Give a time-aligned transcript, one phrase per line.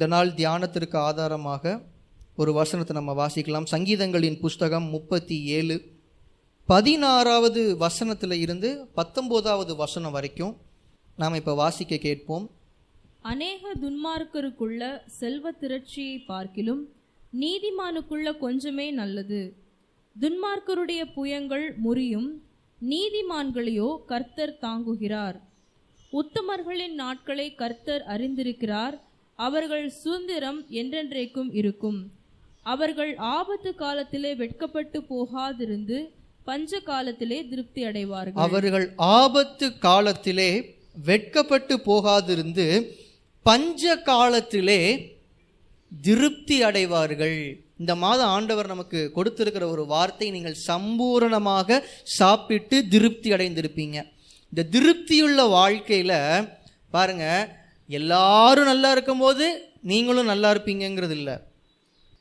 [0.00, 1.62] இந்த நாள் தியானத்திற்கு ஆதாரமாக
[2.36, 3.66] ஒரு வசனத்தை நம்ம வாசிக்கலாம்.
[3.70, 5.76] சங்கீதங்களின் புஸ்தகம் முப்பத்தி ஏழு.
[6.66, 10.54] பதினாறாவது வசனத்தில் இருந்து பத்தொம்போதாவது வசனம் வரைக்கும்
[11.16, 12.46] நாம் இப்போ வாசிக்க கேட்போம்.
[13.32, 16.82] அநேக துன்மார்க்கருக்குள்ள செல்வ திரட்சியை பார்க்கிலும்
[17.42, 19.42] நீதிமானுக்குள்ள கொஞ்சமே நல்லது.
[20.16, 22.42] துன்மார்க்கருடைய புயங்கள் முறியும்
[22.78, 25.38] நீதிமான்களையோ கர்த்தர் தாங்குகிறார்.
[26.12, 28.98] உத்தமர்களின் நாட்களை கர்த்தர் அறிந்திருக்கிறார்.
[29.46, 32.00] அவர்கள் சுதந்திரம் என்றென்றைக்கும் இருக்கும்.
[32.72, 35.98] அவர்கள் ஆபத்து காலத்திலே வெட்கப்பட்டு போகாதிருந்து
[36.48, 38.42] பஞ்ச காலத்திலே திருப்தி அடைவார்கள்.
[38.46, 38.86] அவர்கள்
[39.20, 40.50] ஆபத்து காலத்திலே
[41.08, 42.66] வெட்கப்பட்டு போகாதிருந்து
[43.46, 44.80] பஞ்ச காலத்திலே
[45.92, 47.38] திருப்தி அடைவார்கள்.
[47.82, 51.78] இந்த மாதம் ஆண்டவர் நமக்கு கொடுத்திருக்கிற ஒரு வார்த்தை நீங்கள் சம்பூரணமாக
[52.18, 53.98] சாப்பிட்டு திருப்தி அடைந்திருப்பீங்க.
[54.52, 56.18] இந்த திருப்தியுள்ள வாழ்க்கையில்
[56.96, 57.48] பாருங்கள்
[57.98, 59.46] எல்லாரும் நல்லா இருக்கும்போது
[59.90, 61.36] நீங்களும் நல்லா இருப்பீங்கங்கிறது இல்லை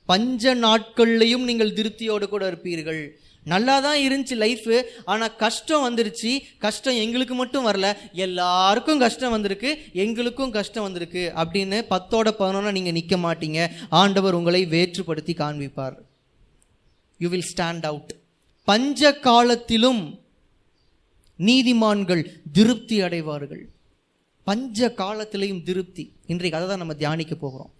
[0.09, 3.01] பஞ்ச நாட்கள்லையும் நீங்கள் திருப்தியோடு கூட இருப்பீர்கள்.
[3.45, 4.75] நல்லா தான் இருந்துச்சு லைஃபு
[5.11, 6.31] ஆனால் கஷ்டம் வந்துருச்சு.
[6.65, 7.87] கஷ்டம் எங்களுக்கு மட்டும் வரல.
[8.25, 9.69] எல்லாருக்கும் கஷ்டம் வந்திருக்கு.
[10.03, 13.59] எங்களுக்கும் கஷ்டம் வந்திருக்கு அப்படின்னு பத்தோட பதினொன்னா நீங்கள் நிற்க மாட்டீங்க.
[14.01, 15.97] ஆண்டவர் உங்களை வேற்றுப்படுத்தி காண்பிப்பார்.
[17.19, 18.13] யூ வில் ஸ்டாண்ட் அவுட்
[18.69, 20.03] பஞ்ச காலத்திலும்
[21.39, 22.23] நீதிமான்கள்
[22.57, 23.63] திருப்தி அடைவார்கள்.
[24.49, 26.03] பஞ்ச காலத்திலையும் திருப்தி.
[26.25, 27.73] இன்றைக்கு அதை தான் நம்ம தியானிக்க போகிறோம்.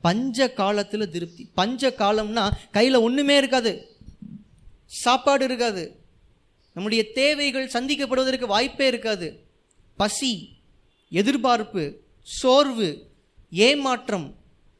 [0.00, 1.50] பஞ்ச காலத்தில் திருப்தி.
[1.54, 3.96] பஞ்ச காலம்னா கையில் ஒன்றுமே இருக்காது.
[4.86, 6.00] சாப்பாடு இருக்காது.
[6.74, 9.46] நம்முடைய தேவைகள் சந்திக்கப்படுவதற்கு வாய்ப்பே இருக்காது.
[9.96, 10.32] பசி
[11.10, 13.10] எதிர்பார்ப்பு சோர்வு
[13.50, 14.34] ஏமாற்றம்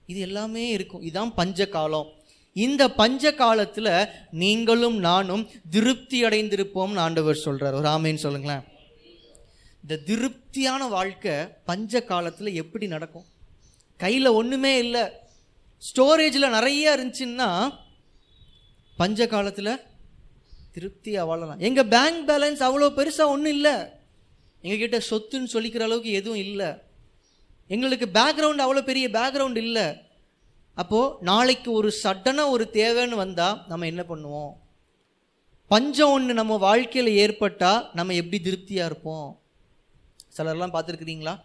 [0.07, 1.03] இது எல்லாமே இருக்கும்.
[1.03, 2.07] இதுதான் பஞ்ச காலம்
[2.53, 8.79] இந்த பஞ்ச காலத்தில் நீங்களும் நானும் திருப்தி அடைந்திருப்போம்னு ஆண்டவர் சொல்கிறார் ஒரு ஆமேன்னு சொல்லுங்களேன்.
[9.83, 13.25] இந்த திருப்தியான வாழ்க்கை பஞ்ச காலத்தில் எப்படி நடக்கும்?
[13.97, 15.11] கையில் ஒன்றுமே இல்லை.
[15.83, 17.73] ஸ்டோரேஜில் நிறைய இருந்துச்சுன்னா
[18.97, 19.83] பஞ்ச காலத்தில்
[20.73, 23.75] திருப்தியாக வாழலாம் எங்கள் பேங்க் பேலன்ஸ் அவ்வளோ பெருசாக ஒன்றும் இல்லை.
[24.63, 26.71] எங்ககிட்ட சொத்துன்னு சொல்லிக்கிற அளவுக்கு எதுவும் இல்லை.
[27.67, 29.97] எங்களுக்கு பேக்ரவுண்ட் அவ்வளோ பெரிய பேக்ரவுண்ட் இல்லை.
[30.75, 34.53] அப்போது நாளைக்கு ஒரு சடனாக ஒரு தேவைன்னு வந்தால் நம்ம என்ன பண்ணுவோம்?
[35.67, 39.40] பஞ்சம் ஒன்று நம்ம வாழ்க்கையில் ஏற்பட்டால் நம்ம எப்படி திருப்தியாக இருப்போம்?
[40.37, 41.41] சிலர்லாம் பார்த்துருக்குறீங்களா?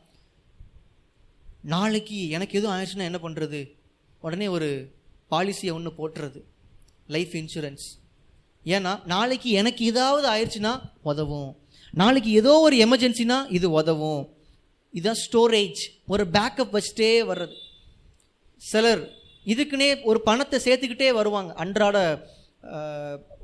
[1.62, 3.72] நாளைக்கு எனக்கு எதுவும் ஆயிடுச்சுன்னா என்ன பண்ணுறது
[4.22, 4.70] உடனே ஒரு
[5.32, 6.42] பாலிசியை ஒன்று போட்டுறது.
[7.08, 7.86] லைஃப் இன்சூரன்ஸ்
[8.66, 11.58] ஏன்னா நாளைக்கு எனக்கு ஏதாவது ஆயிடுச்சுன்னா உதவும்.
[11.92, 14.24] நாளைக்கு ஏதோ ஒரு எமர்ஜென்சினா இது உதவும்.
[14.92, 17.56] இதுதான் ஸ்டோரேஜ் ஒரு பேக்கப் வச்சுட்டே வர்றது.
[18.58, 19.04] சிலர்
[19.46, 21.54] இதுக்குன்னே ஒரு பணத்தை சேர்த்துக்கிட்டே வருவாங்க.
[21.54, 21.98] அன்றாட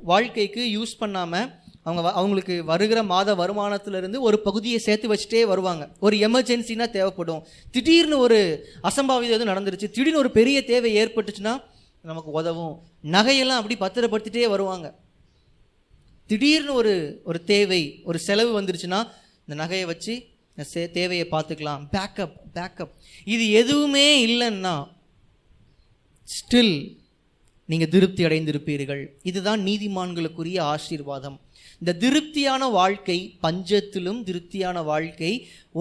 [0.02, 1.50] வாழ்க்கைக்கு யூஸ் பண்ணாமல்
[1.82, 5.90] அவங்க வ- அவங்களுக்கு வருகிற மாத வருமானத்திலிருந்து ஒரு பகுதியை சேர்த்து வச்சுட்டே வருவாங்க.
[6.00, 7.46] ஒரு எமர்ஜென்சினா தேவைப்படும்.
[7.70, 11.62] திடீர்னு ஒரு அசம்பாவிதம் எதுவும் நடந்துருச்சு திடீர்னு ஒரு பெரிய தேவை ஏற்பட்டுச்சுன்னா
[12.02, 12.82] நமக்கு உதவும்.
[13.02, 14.94] நகையெல்லாம் அப்படி பத்திரப்படுத்திட்டே வருவாங்க.
[16.26, 19.08] திடீர்னு ஒரு ஒரு தேவை ஒரு செலவு வந்துருச்சுன்னா
[19.46, 20.26] இந்த நகையை வச்சு
[20.74, 21.86] சே- தேவையை பார்த்துக்கலாம்.
[21.92, 22.90] பேக்கப் பேக்கப்
[23.24, 24.88] இது எதுவுமே இல்லைன்னா
[26.24, 27.00] ஸ்டில்
[27.66, 29.06] நீங்கள் திருப்தி அடைந்திருப்பீர்கள்.
[29.22, 31.40] இதுதான் நீதிமான்களுக்குரிய ஆசீர்வாதம்.
[31.80, 35.32] இந்த திருப்தியான வாழ்க்கை பஞ்சத்திலும் திருப்தியான வாழ்க்கை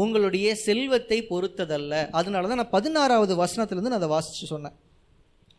[0.01, 1.93] உங்களுடைய செல்வத்தை பொறுத்ததல்ல.
[2.19, 4.77] அதனால தான் நான் பதினாறாவது வசனத்திலேருந்து நான் அதை வாசித்து சொன்னேன்.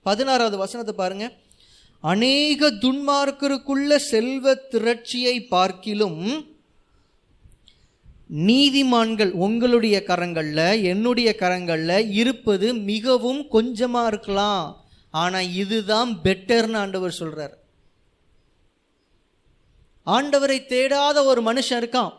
[0.07, 1.35] பதினாறாவது வசனத்தை பாருங்கள்
[2.13, 6.23] அநேக துன்மார்க்கருக்குள்ள செல்வ திரட்சியை பார்க்கிலும்
[8.49, 14.65] நீதிமான்கள் உங்களுடைய கரங்களில் என்னுடைய கரங்களில் இருப்பது மிகவும் கொஞ்சமாக இருக்கலாம்.
[15.23, 17.55] ஆனால் இதுதான் பெட்டர்னு ஆண்டவர் சொல்கிறார்
[20.07, 22.13] ஆண்டவரை தேடாத ஒரு மனுஷன் இருக்கான்.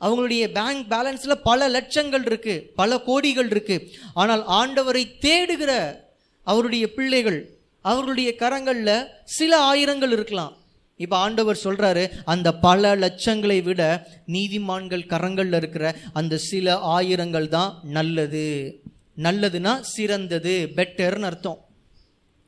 [0.00, 5.96] அவங்களுடைய பேங்க் பேலன்ஸில் பல லட்சங்கள் இருக்குது பல கோடிகள் இருக்குது ஆனால் ஆண்டவரை தேடுகிற
[6.42, 10.56] அவருடைய பிள்ளைகள் அவர்களுடைய கரங்களில் சில ஆயிரங்கள் இருக்கலாம்.
[10.96, 18.80] இப்போ ஆண்டவர் சொல்கிறாரு அந்த பல லட்சங்களை விட நீதிமான்கள் கரங்களில் இருக்கிற அந்த சில ஆயிரங்கள் தான் நல்லது.
[19.22, 21.64] நல்லதுன்னா சிறந்தது பெட்டர்னு அர்த்தம்.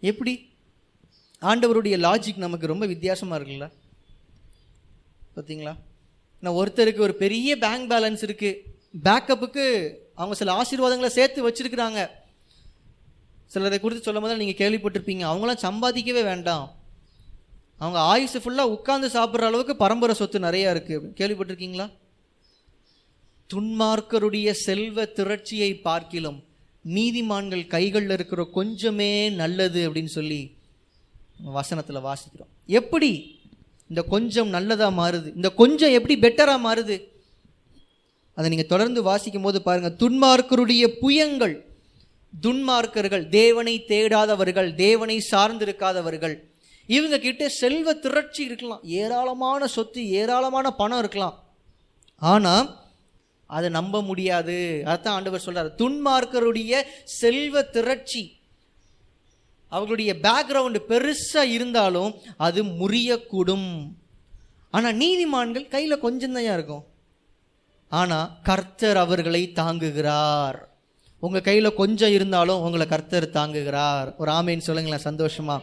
[0.00, 0.45] எப்படி?
[1.42, 3.70] ஆண்டவருடைய லாஜிக் நமக்கு ரொம்ப வித்தியாசமாக இருக்குல்ல?
[5.36, 5.76] பார்த்தீங்களா
[6.40, 8.60] நான் ஒருத்தருக்கு ஒரு பெரிய பேங்க் பேலன்ஸ் இருக்குது
[9.04, 12.10] பேக்கப்புக்கு அவங்க சில ஆசீர்வாதங்களை சேர்த்து வச்சிருக்கிறாங்க.
[13.46, 15.24] சிலரை குறித்து சொல்லும் போது நீங்கள் கேள்விப்பட்டிருப்பீங்க.
[15.30, 16.74] அவங்களாம் சம்பாதிக்கவே வேண்டாம்.
[17.78, 21.90] அவங்க ஆயுசு ஃபுல்லாக உட்காந்து சாப்பிட்ற அளவுக்கு பரம்பரை சொத்து நிறையா இருக்குது கேள்விப்பட்டிருக்கீங்களா?
[23.54, 26.44] துன்மார்க்கருடைய செல்வ திரட்சியை பார்க்கிலும்
[26.84, 30.40] நீதிமான்கள் கைகளில் இருக்கிற கொஞ்சமே நல்லது அப்படின்னு சொல்லி
[31.44, 32.52] வசனத்தில் வாசிக்கிறோம்.
[32.66, 33.40] எப்படி
[33.88, 35.34] இந்த கொஞ்சம் நல்லதாக மாறுது?
[35.34, 37.02] இந்த கொஞ்சம் எப்படி பெட்டராக மாறுது?
[38.34, 41.64] அதை நீங்கள் தொடர்ந்து வாசிக்கும் போது பாருங்கள் துன்மார்க்கருடைய புயங்கள்
[42.42, 46.42] துன்மார்க்கர்கள் தேவனை தேடாதவர்கள் தேவனை சார்ந்திருக்காதவர்கள்
[46.86, 48.80] இவங்க கிட்ட செல்வ திரட்சி இருக்கலாம்.
[48.82, 51.44] ஏராளமான சொத்து ஏராளமான பணம் இருக்கலாம்.
[52.16, 52.76] ஆனால்
[53.46, 54.82] அதை நம்ப முடியாது.
[54.84, 58.38] அதான் ஆண்டவர் சொல்கிறார் துன்மார்க்கருடைய செல்வ திரட்சி
[59.68, 63.92] அவர்களுடைய பேக்ரவுண்டு பெருசாக இருந்தாலும் அது முறியக்கூடும்.
[64.70, 66.84] ஆனால் நீதிமான்கள் கையில் கொஞ்சம் இருக்கும்.
[67.88, 70.58] ஆனால் கர்த்தர் அவர்களை தாங்குகிறார்.
[71.18, 74.14] உங்கள் கையில் கொஞ்சம் இருந்தாலும் உங்களை கர்த்தர் தாங்குகிறார்.
[74.18, 75.60] ஒரு ஆமைன்னு சொல்லுங்களேன் சந்தோஷமா?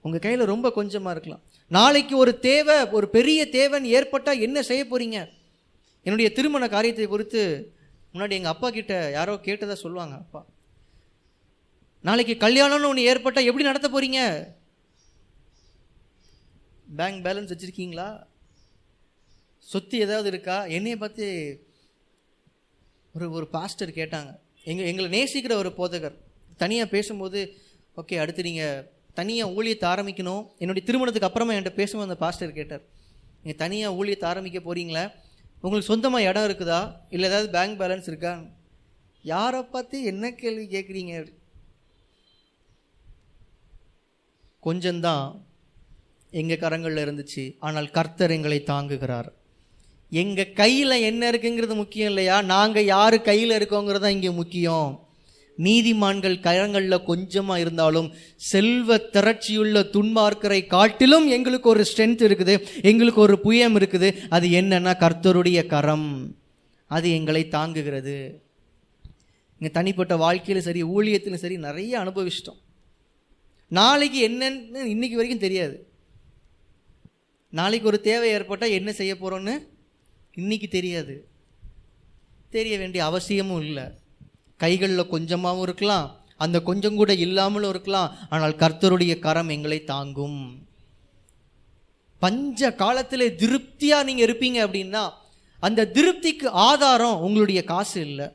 [0.00, 1.42] உங்கள் கையில் ரொம்ப கொஞ்சமாக இருக்கலாம்.
[1.68, 5.28] நாளைக்கு ஒரு தேவை ஒரு பெரிய தேவன் ஏற்பட்டால் என்ன செய்ய போகிறீங்க
[6.02, 7.72] என்னுடைய திருமண காரியத்தை குறித்து
[8.14, 10.46] முன்னாடி எங்கள் அப்பா கிட்ட யாரோ கேட்டதாக சொல்லுவாங்க அப்பா.
[12.06, 14.20] நாளைக்கு கல்யாணம்னு ஒன்று ஏற்பட்டால் எப்படி நடத்த போகிறீங்க
[16.98, 18.08] பேங்க் பேலன்ஸ் வச்சுருக்கீங்களா?
[19.58, 20.56] சொத்து ஏதாவது இருக்கா?
[20.76, 21.26] என்னையை பார்த்து
[23.14, 24.30] ஒரு ஒரு பாஸ்டர் கேட்டாங்க.
[24.70, 26.16] எங்கள் எங்களை நேசிக்கிற ஒரு போதகர்.
[26.56, 27.40] தனியாக பேசும்போது
[28.00, 30.42] ஓகே அடுத்து நீங்கள் தனியாக ஊழியத்தை ஆரம்பிக்கணும்.
[30.58, 32.84] என்னுடைய திருமணத்துக்கு அப்புறமா என்கிட்ட பேசும்போது அந்த பாஸ்டர் கேட்டார்.
[33.42, 35.04] நீங்கள் தனியாக ஊழியத்தை ஆரம்பிக்க போகிறீங்களே
[35.60, 36.80] உங்களுக்கு சொந்தமாக இடம் இருக்குதா?
[37.14, 38.34] இல்லை ஏதாவது பேங்க் பேலன்ஸ் இருக்கா?
[39.22, 41.14] யாரை பார்த்து என்ன கேள்வி கேட்குறீங்க?
[44.66, 45.40] கொஞ்சம்தான்
[46.30, 47.54] எங்கள் கரங்களில் இருந்துச்சு.
[47.58, 49.28] ஆனால் கர்த்தர் எங்களை தாங்குகிறார்.
[50.10, 52.42] எங்கள் கையில் என்ன இருக்குங்கிறது முக்கியம் இல்லையா?
[52.42, 55.00] நாங்கள் யார் கையில் இருக்கோங்கிறது தான் இங்கே முக்கியம்.
[55.58, 62.54] நீதிமான்கள் கரங்களில் கொஞ்சமாக இருந்தாலும் செல்வ திரட்சியுள்ள துன்மார்க்கரை காட்டிலும் எங்களுக்கு ஒரு ஸ்ட்ரென்த் இருக்குது.
[62.82, 64.10] எங்களுக்கு ஒரு புயம் இருக்குது.
[64.28, 66.36] அது என்னன்னா கர்த்தருடைய கரம்.
[66.86, 68.16] அது எங்களை தாங்குகிறது.
[69.58, 72.60] இங்கே தனிப்பட்ட வாழ்க்கையிலும் சரி ஊழியத்திலும் சரி நிறைய அனுபவிச்சிட்டோம்.
[73.78, 75.76] நாளைக்கு என்னன்னு இன்னைக்கு வரைக்கும் தெரியாது.
[77.48, 79.54] நாளைக்கு ஒரு தேவை ஏற்பட்டால் என்ன செய்ய போகிறோன்னு
[80.34, 81.14] இன்னைக்கு தெரியாது.
[82.50, 83.84] தெரிய வேண்டிய அவசியமும் இல்லை.
[84.56, 90.40] கைகளில் கொஞ்சமாகவும் இருக்கலாம் அந்த கொஞ்சம் கூட இல்லாமலும் இருக்கலாம் ஆனால் கர்த்தருடைய கரம் எங்களை தாங்கும்.
[92.18, 95.02] பஞ்ச காலத்தில் திருப்தியாக நீங்கள் இருப்பீங்க அப்படின்னா
[95.60, 98.26] அந்த திருப்திக்கு ஆதாரம் உங்களுடைய காசு இல்லை.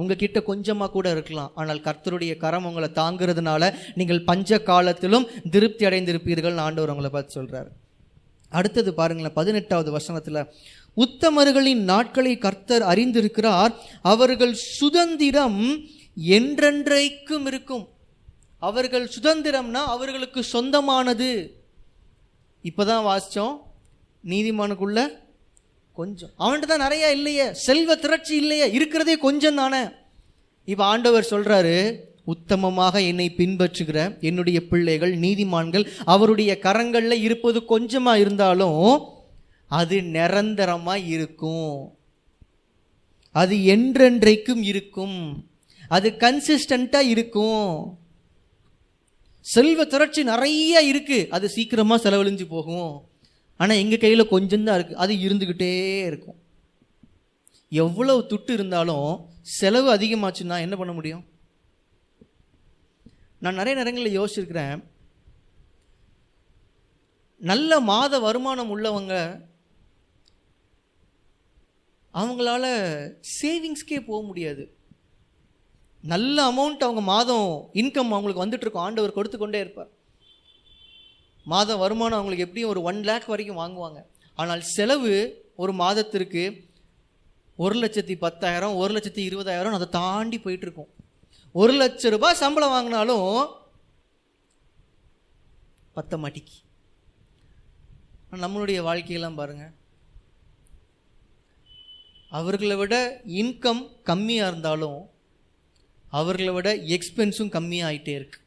[0.00, 1.52] உங்ககிட்ட கொஞ்சமாக கூட இருக்கலாம்.
[1.60, 7.70] ஆனால் கர்த்தருடைய கரம் உங்களை தாங்கிறதுனால நீங்கள் பஞ்ச காலத்திலும் திருப்தி அடைந்திருப்பீர்கள் ஆண்டவர் உங்களை பார்த்து சொல்கிறார்
[8.58, 10.40] அடுத்தது பாருங்களேன் பதினெட்டாவது வசனத்தில்
[11.04, 13.72] உத்தமர்களின் நாட்களை கர்த்தர் அறிந்திருக்கிறார்.
[14.12, 15.62] அவர்கள் சுதந்திரம்
[16.36, 17.84] என்றென்றைக்கும் இருக்கும்.
[18.62, 21.30] அவர்கள் சுதந்திரம்னா அவர்களுக்கு சொந்தமானது.
[22.64, 23.56] இப்பதான் வாசித்தோம்
[24.24, 25.00] நீதிமானுக்குள்ள
[25.94, 26.30] கொஞ்சம்.
[26.38, 27.52] அவன்கிட்ட தான் நிறையா இல்லையே.
[27.52, 28.66] செல்வ திரட்சி இல்லையே.
[28.72, 29.82] இருக்கிறதே கொஞ்சம் தானே.
[30.64, 31.76] இப்போ ஆண்டவர் சொல்கிறாரு
[32.26, 39.00] உத்தமமாக என்னை பின்பற்றுகிற என்னுடைய பிள்ளைகள் நீதிமான்கள் அவருடைய கரங்களில் இருப்பது கொஞ்சமாக இருந்தாலும்
[39.68, 41.76] அது நிரந்தரமாக இருக்கும்.
[43.32, 45.46] அது என்றென்றைக்கும் இருக்கும்.
[45.88, 47.98] அது கன்சிஸ்டண்ட்டாக இருக்கும்.
[49.40, 52.92] செல்வ திரட்சி நிறைய இருக்குது அது சீக்கிரமாக செலவழிஞ்சு போகும்.
[53.56, 55.72] ஆனால் எங்கள் கையில் கொஞ்சம்தான் இருக்குது அது இருந்துக்கிட்டே
[56.10, 56.38] இருக்கும்.
[57.68, 59.08] எவ்வளவு துட்டு இருந்தாலும்
[59.40, 61.24] செலவு அதிகமாச்சுன்னா என்ன பண்ண முடியும்?
[63.38, 64.82] நான் நிறைய நேரங்களில் யோசிச்சிருக்கிறேன்.
[67.50, 69.14] நல்ல மாத வருமானம் உள்ளவங்க
[72.14, 72.64] அவங்களால
[73.40, 74.64] சேவிங்ஸ்க்கே போக முடியாது.
[76.12, 78.86] நல்ல அமௌண்ட் அவங்க மாதம் இன்கம் அவங்களுக்கு வந்துட்டு இருக்கும்.
[78.86, 79.90] ஆண்டவர் கொடுத்து கொண்டே இருப்பார்.
[81.52, 84.00] மாத வருமானம் அவங்களுக்கு எப்படியும் ஒரு ஒன் லேக் வரைக்கும் வாங்குவாங்க.
[84.38, 85.14] ஆனால் செலவு
[85.62, 86.44] ஒரு மாதத்திற்கு
[87.64, 90.90] ஒரு லட்சத்தி பத்தாயிரம் ஒரு லட்சத்தி இருபதாயிரம் அதை தாண்டி போயிட்டுருக்கும்
[91.60, 93.26] ஒரு லட்ச ரூபாய் சம்பளம் வாங்கினாலும்
[95.96, 96.56] பத்த மாட்டிக்கு.
[98.44, 99.74] நம்மளுடைய வாழ்க்கையெல்லாம் பாருங்கள்
[102.38, 102.94] அவர்களை விட
[103.40, 104.98] இன்கம் கம்மியாக இருந்தாலும்
[106.20, 108.43] அவர்களை விட எக்ஸ்பென்ஸும் கம்மியாயிட்டே இருக்குது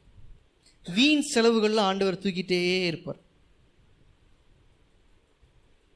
[0.94, 3.20] வீண் செலவுகள்லாம் ஆண்டவர் தூக்கிட்டே இருப்பார்.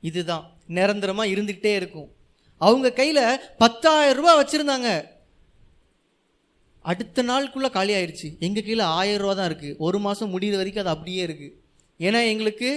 [0.01, 0.45] இதுதான்.
[0.67, 2.11] நிரந்தரமாக இருந்துகிட்டே இருக்கும்.
[2.59, 4.91] அவங்க கையில் பத்தாயிரம் ரூபாய் வச்சுருந்தாங்க.
[6.91, 10.95] அடுத்த நாளுக்குள்ளே காலி ஆயிடுச்சு எங்கள் கையில் ஆயிரம் ரூபா தான் இருக்குது ஒரு மாதம் முடிகிற வரைக்கும் அது
[10.95, 11.57] அப்படியே இருக்குது
[11.99, 12.71] ஏன்னா எங்களுக்கு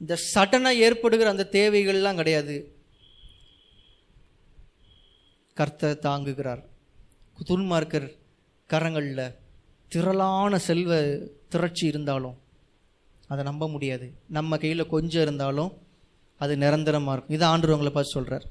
[0.00, 2.56] இந்த சடனாக ஏற்படுகிற அந்த தேவைகள்லாம் கிடையாது.
[5.54, 6.62] கர்த்தர் தாங்குகிறார்.
[7.48, 8.08] துன்மார்க்கர்
[8.72, 9.26] கரங்களில்
[9.94, 10.92] திரளான செல்வ
[11.52, 12.36] திரட்சி இருந்தாலும்
[13.32, 14.06] அதை நம்ப முடியாது.
[14.36, 15.70] நம்ம கையில் கொஞ்சம் இருந்தாலும்
[16.40, 17.36] அது நிரந்தரமாக இருக்கும்.
[17.36, 18.44] இதை ஆண்டுவங்களை பார்த்து சொல்கிறார்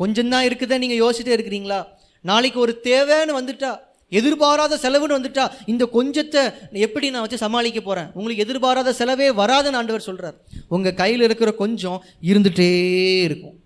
[0.00, 1.78] கொஞ்சம்தான் இருக்குதா நீங்கள் யோசிச்சிட்டே இருக்கிறீங்களா?
[2.24, 3.70] நாளைக்கு ஒரு தேவைன்னு வந்துட்டா
[4.18, 6.42] எதிர்பாராத செலவுன்னு வந்துட்டா இந்த கொஞ்சத்தை
[6.86, 10.36] எப்படி நான் வச்சு சமாளிக்க போகிறேன் உங்களுக்கு எதிர்பாராத செலவே வராதுன்னு ஆண்டவர் சொல்கிறார்
[10.74, 11.98] உங்கள் கையில் இருக்கிற கொஞ்சம்
[12.30, 12.70] இருந்துகிட்டே
[13.26, 13.56] இருக்கும்.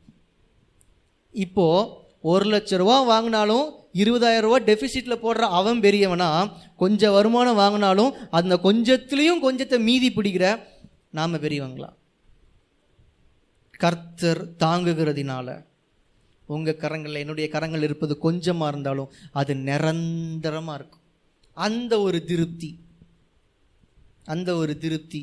[1.35, 1.89] இப்போது
[2.33, 6.29] ஒரு லட்ச ரூபா வாங்கினாலும் இருபதாயிரம் ரூபா டெபிசிட்டில் போடுற அவன் பெரியவனா
[6.77, 10.47] கொஞ்சம் வருமானம் வாங்கினாலும் அந்த கொஞ்சத்துலேயும் கொஞ்சத்தை மீதி பிடிக்கிற
[11.11, 11.91] நாம் பெரியவங்களா?
[13.83, 15.49] கர்த்தர் தாங்குகிறதுனால
[16.47, 21.05] உங்கள் கரங்களில் என்னுடைய கரங்கள் இருப்பது கொஞ்சமாக இருந்தாலும் அது நிரந்தரமாக இருக்கும்.
[21.57, 22.71] அந்த ஒரு திருப்தி
[24.25, 25.23] அந்த ஒரு திருப்தி.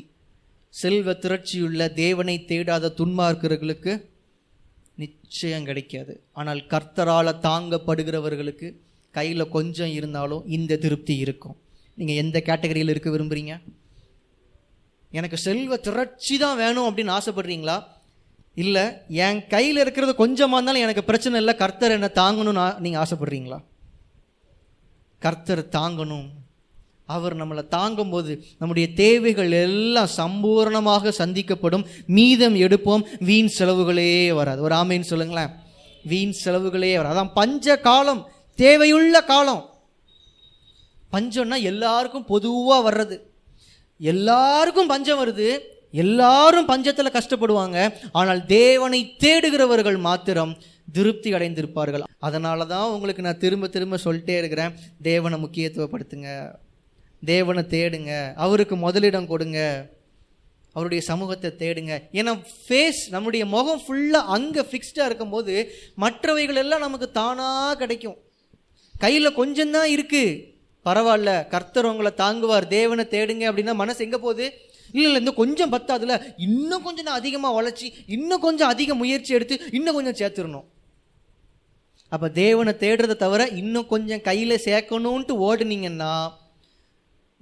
[0.74, 3.92] செல்வ திரட்சியுள்ள தேவனை தேடாத துன்மார்க்கிறவர்களுக்கு
[4.94, 6.14] நிச்சயம் கிடைக்காது.
[6.32, 8.68] ஆனால் கர்த்தரால் தாங்கப்படுகிறவர்களுக்கு
[9.10, 11.56] கையில் கொஞ்சம் இருந்தாலும் இந்த திருப்தி இருக்கும்.
[11.98, 13.54] நீங்கள் எந்த கேட்டகரியில் இருக்க விரும்புகிறீங்க
[15.10, 17.76] எனக்கு செல்வ திரட்சி தான் வேணும் அப்படின்னு ஆசைப்படுறீங்களா?
[18.62, 18.84] இல்லை
[19.24, 23.58] என் கையில் இருக்கிறது கொஞ்சமாக இருந்தாலும் எனக்கு பிரச்சனை இல்லை கர்த்தர் என்ன தாங்கணும்னு நீங்கள் ஆசைப்படுறீங்களா?
[25.18, 26.28] கர்த்தர் தாங்கணும்.
[27.06, 31.86] அவர் நம்மளை தாங்கும்போது நம்முடைய தேவைகள் எல்லாம் சம்பூர்ணமாக சந்திக்கப்படும்.
[32.06, 33.06] மீதம் எடுப்போம்.
[33.18, 34.62] வீண் செலவுகளே வராது.
[34.62, 35.48] ஒரு ஆமைன்னு சொல்லுங்களேன்.
[36.04, 37.20] வீண் செலவுகளே வராது.
[37.20, 38.28] அதான் பஞ்ச காலம்.
[38.56, 39.70] தேவையுள்ள காலம்.
[41.12, 43.18] பஞ்சம்னா எல்லாருக்கும் பொதுவாக வர்றது.
[43.98, 45.58] எல்லாருக்கும் பஞ்சம் வருது.
[45.92, 47.92] எல்லாரும் பஞ்சத்தில் கஷ்டப்படுவாங்க.
[48.12, 50.56] ஆனால் தேவனை தேடுகிறவர்கள் மாத்திரம்
[50.92, 52.02] திருப்தி அடைந்திருப்பார்கள்.
[52.18, 54.74] அதனால தான் உங்களுக்கு நான் திரும்ப திரும்ப சொல்லிட்டே இருக்கிறேன்.
[55.02, 56.54] தேவனை முக்கியத்துவப்படுத்துங்க.
[57.24, 58.12] தேவனை தேடுங்க.
[58.34, 59.60] அவருக்கு முதலிடம் கொடுங்க.
[60.72, 61.94] அவருடைய சமூகத்தை தேடுங்க.
[62.12, 62.32] ஏன்னா
[62.68, 65.54] ஃபேஸ் நம்முடைய முகம் ஃபுல்லாக அங்கே ஃபிக்ஸ்டாக இருக்கும்போது
[65.96, 68.16] மற்றவைகள் எல்லாம் நமக்கு தானாக கிடைக்கும்.
[68.94, 70.50] கையில் கொஞ்சம்தான் இருக்குது
[70.86, 72.66] பரவாயில்ல கர்த்தர் உங்களை தாங்குவார்.
[72.66, 74.46] தேவனை தேடுங்க அப்படின்னா மனசு எங்கே போகுது?
[74.94, 79.60] இல்லை இல்லை இந்த கொஞ்சம் பத்தாதுல இன்னும் கொஞ்சம் நான் அதிகமாக வளர்ச்சி இன்னும் கொஞ்சம் அதிக முயற்சி எடுத்து
[79.70, 80.66] இன்னும் கொஞ்சம் சேர்த்துடணும்.
[82.08, 86.12] அப்போ தேவனை தேடுறதை தவிர இன்னும் கொஞ்சம் கையில் சேர்க்கணுன்ட்டு ஓடுனீங்கன்னா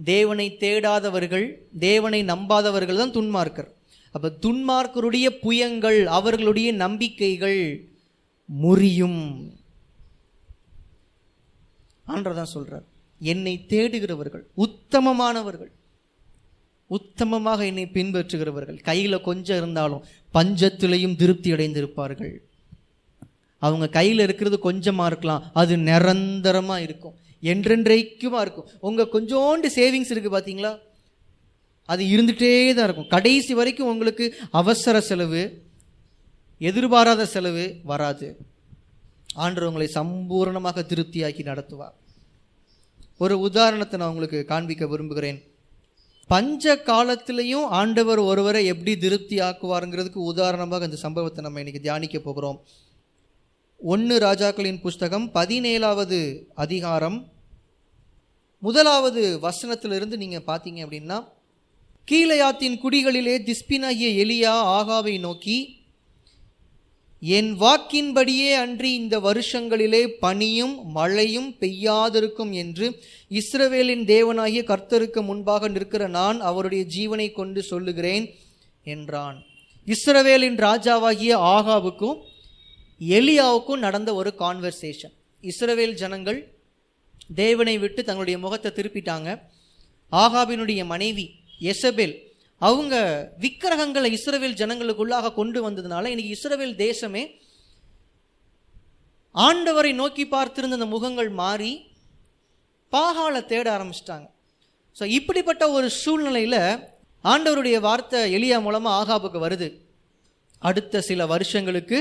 [0.04, 3.70] தேவனை தேடாதவர்கள் தேவனை நம்பாதவர்கள் தான் துன்மார்க்கர்.
[4.10, 7.88] அப்போ துன்மார்க்கருடைய புயங்கள் அவர்களுடைய நம்பிக்கைகள்
[8.44, 9.52] முறியும்.
[12.04, 12.86] தான் சொல்கிறார்
[13.18, 15.70] என்னை தேடுகிறவர்கள் உத்தமமானவர்கள்
[16.90, 20.04] உத்தமமாக என்னை பின்பற்றுகிறவர்கள் கையில் கொஞ்சம் இருந்தாலும்
[20.34, 22.34] பஞ்சத்திலையும் திருப்தி அடைந்திருப்பார்கள்.
[23.58, 27.16] அவங்க கையில் இருக்கிறது கொஞ்சமாக இருக்கலாம் அது நிரந்தரமாக இருக்கும்.
[27.42, 28.68] என்றென்றைக்குமா இருக்கும்.
[28.88, 30.72] உங்கள் கொஞ்சோண்டு சேவிங்ஸ் இருக்குது பார்த்தீங்களா
[31.92, 33.10] அது இருந்துகிட்டே தான் இருக்கும்.
[33.16, 34.24] கடைசி வரைக்கும் உங்களுக்கு
[34.60, 35.42] அவசர செலவு
[36.60, 38.28] எதிர்பாராத செலவு வராது.
[39.42, 41.94] ஆண்டு உங்களை சம்பூர்ணமாக திருப்தியாக்கி நடத்துவார்.
[43.24, 45.38] ஒரு உதாரணத்தை நான் உங்களுக்கு காண்பிக்க விரும்புகிறேன்.
[46.32, 52.58] பஞ்ச காலத்திலையும் ஆண்டவர் ஒருவரை எப்படி திருப்தி ஆக்குவாருங்கிறதுக்கு உதாரணமாக இந்த சம்பவத்தை நம்ம இன்னைக்கு தியானிக்க போகிறோம்.
[53.82, 57.28] ஒன்று ராஜாக்களின் புஸ்தகம் பதினேழாவது அதிகாரம்.
[58.58, 61.24] முதலாவது வசனத்திலிருந்து நீங்கள் பார்த்தீங்க அப்படின்னா
[62.10, 65.78] கீழையாத்தின் குடிகளிலே திஸ்பினாகிய எலியா ஆகாவை நோக்கி
[67.20, 76.40] என் வாக்கின்படியே அன்றி இந்த வருஷங்களிலே பனியும் மழையும் பெய்யாதிருக்கும் என்று இஸ்ரவேலின் தேவனாகிய கர்த்தருக்கு முன்பாக நிற்கிற நான்
[76.40, 78.34] அவருடைய ஜீவனை கொண்டு சொல்லுகிறேன்
[78.84, 79.42] என்றான்.
[79.86, 82.29] இஸ்ரவேலின் ராஜாவாகிய ஆகாவுக்கும்
[83.00, 86.40] எலியாவுக்கும் நடந்த ஒரு கான்வர்சேஷன் இஸ்ரவேல் ஜனங்கள்
[87.34, 89.28] தேவனை விட்டு தங்களுடைய முகத்தை திருப்பிட்டாங்க.
[90.12, 91.26] ஆகாபினுடைய மனைவி
[91.72, 92.14] எசபேல்
[92.60, 92.94] அவங்க
[93.44, 97.22] விக்கிரகங்களை இஸ்ரவேல் ஜனங்களுக்குள்ளாக கொண்டு வந்ததுனால இன்னைக்கு இஸ்ரவேல் தேசமே
[99.34, 101.72] ஆண்டவரை நோக்கி பார்த்திருந்த அந்த முகங்கள் மாறி
[102.92, 104.26] பாகாலை தேட ஆரம்பிச்சிட்டாங்க.
[104.96, 106.62] ஸோ இப்படிப்பட்ட ஒரு சூழ்நிலையில்
[107.24, 109.68] ஆண்டவருடைய வார்த்தை எலியா மூலமாக ஆகாபுக்கு வருது.
[110.62, 111.98] அடுத்த சில வருஷங்களுக்கு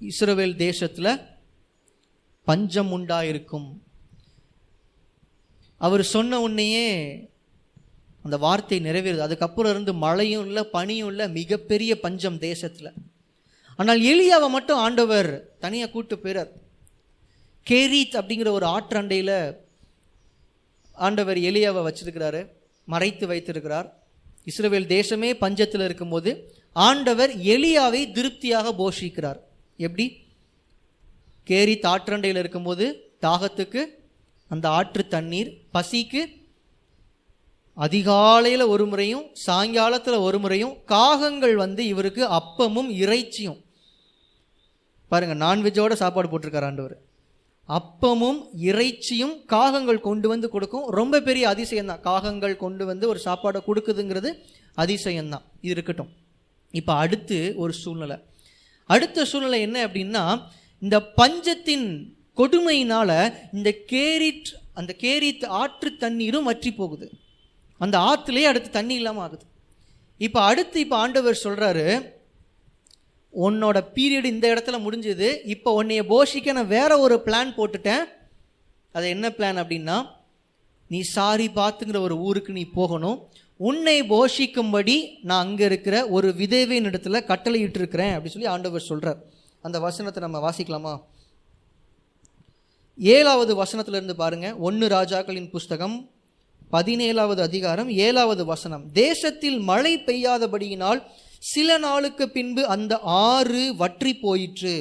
[0.00, 1.18] இஸ்ரவேல் தேசத்தில்
[2.44, 3.78] பஞ்சம் உண்டாயிருக்கும்.
[5.76, 6.86] அவர் சொன்ன உடனேயே
[8.22, 9.18] அந்த வார்த்தை நிறைவேறுது.
[9.18, 12.92] அதுக்கப்புறம் இருந்து மழையும் இல்லை பனியும் இல்லை மிகப்பெரிய பஞ்சம் தேசத்தில்.
[13.76, 16.50] ஆனால் எலியாவை மட்டும் ஆண்டவர் தனியாக கூட்டு போயிறார்.
[17.70, 19.56] கேரீத் அப்படிங்கிற ஒரு ஆற்றண்டையில்
[20.92, 22.48] ஆண்டவர் எலியாவை வச்சிருக்கிறாரு.
[22.84, 24.02] மறைத்து வைத்திருக்கிறார்.
[24.44, 29.46] இஸ்ரவேல் தேசமே பஞ்சத்தில் இருக்கும்போது ஆண்டவர் எலியாவை திருப்தியாக போஷிக்கிறார்.
[29.84, 30.06] எப்படி?
[31.48, 32.86] கேரி தாற்றண்டையில் இருக்கும்போது
[33.26, 33.82] தாகத்துக்கு
[34.50, 36.22] அந்த ஆற்று தண்ணீர் பசிக்கு
[37.86, 43.58] அதிகாலையில் ஒரு முறையும் சாயங்காலத்தில் ஒரு முறையும் காகங்கள் வந்து இவருக்கு அப்பமும் இறைச்சியும்.
[45.10, 46.96] பாருங்கள் நான்வெஜ்ஜோட சாப்பாடு போட்டிருக்காரு ஆண்டவர்.
[47.68, 50.86] அப்பமும் இறைச்சியும் காகங்கள் கொண்டு வந்து கொடுக்கும்.
[50.98, 54.32] ரொம்ப பெரிய அதிசயம் தான் காகங்கள் கொண்டு வந்து ஒரு சாப்பாடை கொடுக்குதுங்கிறது
[54.84, 56.10] அதிசயம் தான் இது இருக்கட்டும்.
[56.80, 58.18] இப்போ அடுத்து ஒரு சூழ்நிலை.
[58.94, 60.24] அடுத்த சூழ்நிலை என்ன அப்படின்னா
[60.84, 61.88] இந்த பஞ்சத்தின்
[62.40, 63.10] கொடுமையினால
[63.56, 67.06] இந்த கேரிட் அந்த கேரித் ஆற்று தண்ணீரும் வற்றி போகுது.
[67.84, 69.44] அந்த ஆற்றுலேயே அடுத்து தண்ணி இல்லாமல் ஆகுது.
[70.26, 71.86] இப்போ அடுத்து இப்போ ஆண்டவர் சொல்கிறாரு
[73.46, 78.04] உன்னோட பீரியட் இந்த இடத்துல முடிஞ்சது இப்போ உன்னைய போஷிக்க நான் வேற ஒரு பிளான் போட்டுட்டேன்.
[78.94, 79.96] அது என்ன பிளான் அப்படின்னா
[80.88, 83.18] நீ சாரி பாத்துங்கிற ஒரு ஊருக்கு நீ போகணும்.
[83.56, 89.20] உன்னை போஷிக்கும்படி நான் அங்கே இருக்கிற ஒரு விதவையின் இடத்துல கட்டளையிட்டு இருக்கிறேன் அப்படின்னு சொல்லி ஆண்டவர் சொல்கிறார்
[89.60, 91.00] அந்த வசனத்தை நம்ம வாசிக்கலாமா?
[92.98, 96.10] ஏழாவது வசனத்திலிருந்து பாருங்கள் ஒன்று ராஜாக்களின் புஸ்தகம்
[96.72, 98.92] பதினேழாவது அதிகாரம் ஏழாவது வசனம்.
[98.92, 101.02] தேசத்தில் மழை பெய்யாதபடியினால்
[101.38, 104.74] சில நாளுக்கு பின்பு அந்த ஆறு வற்றி போயிற்று.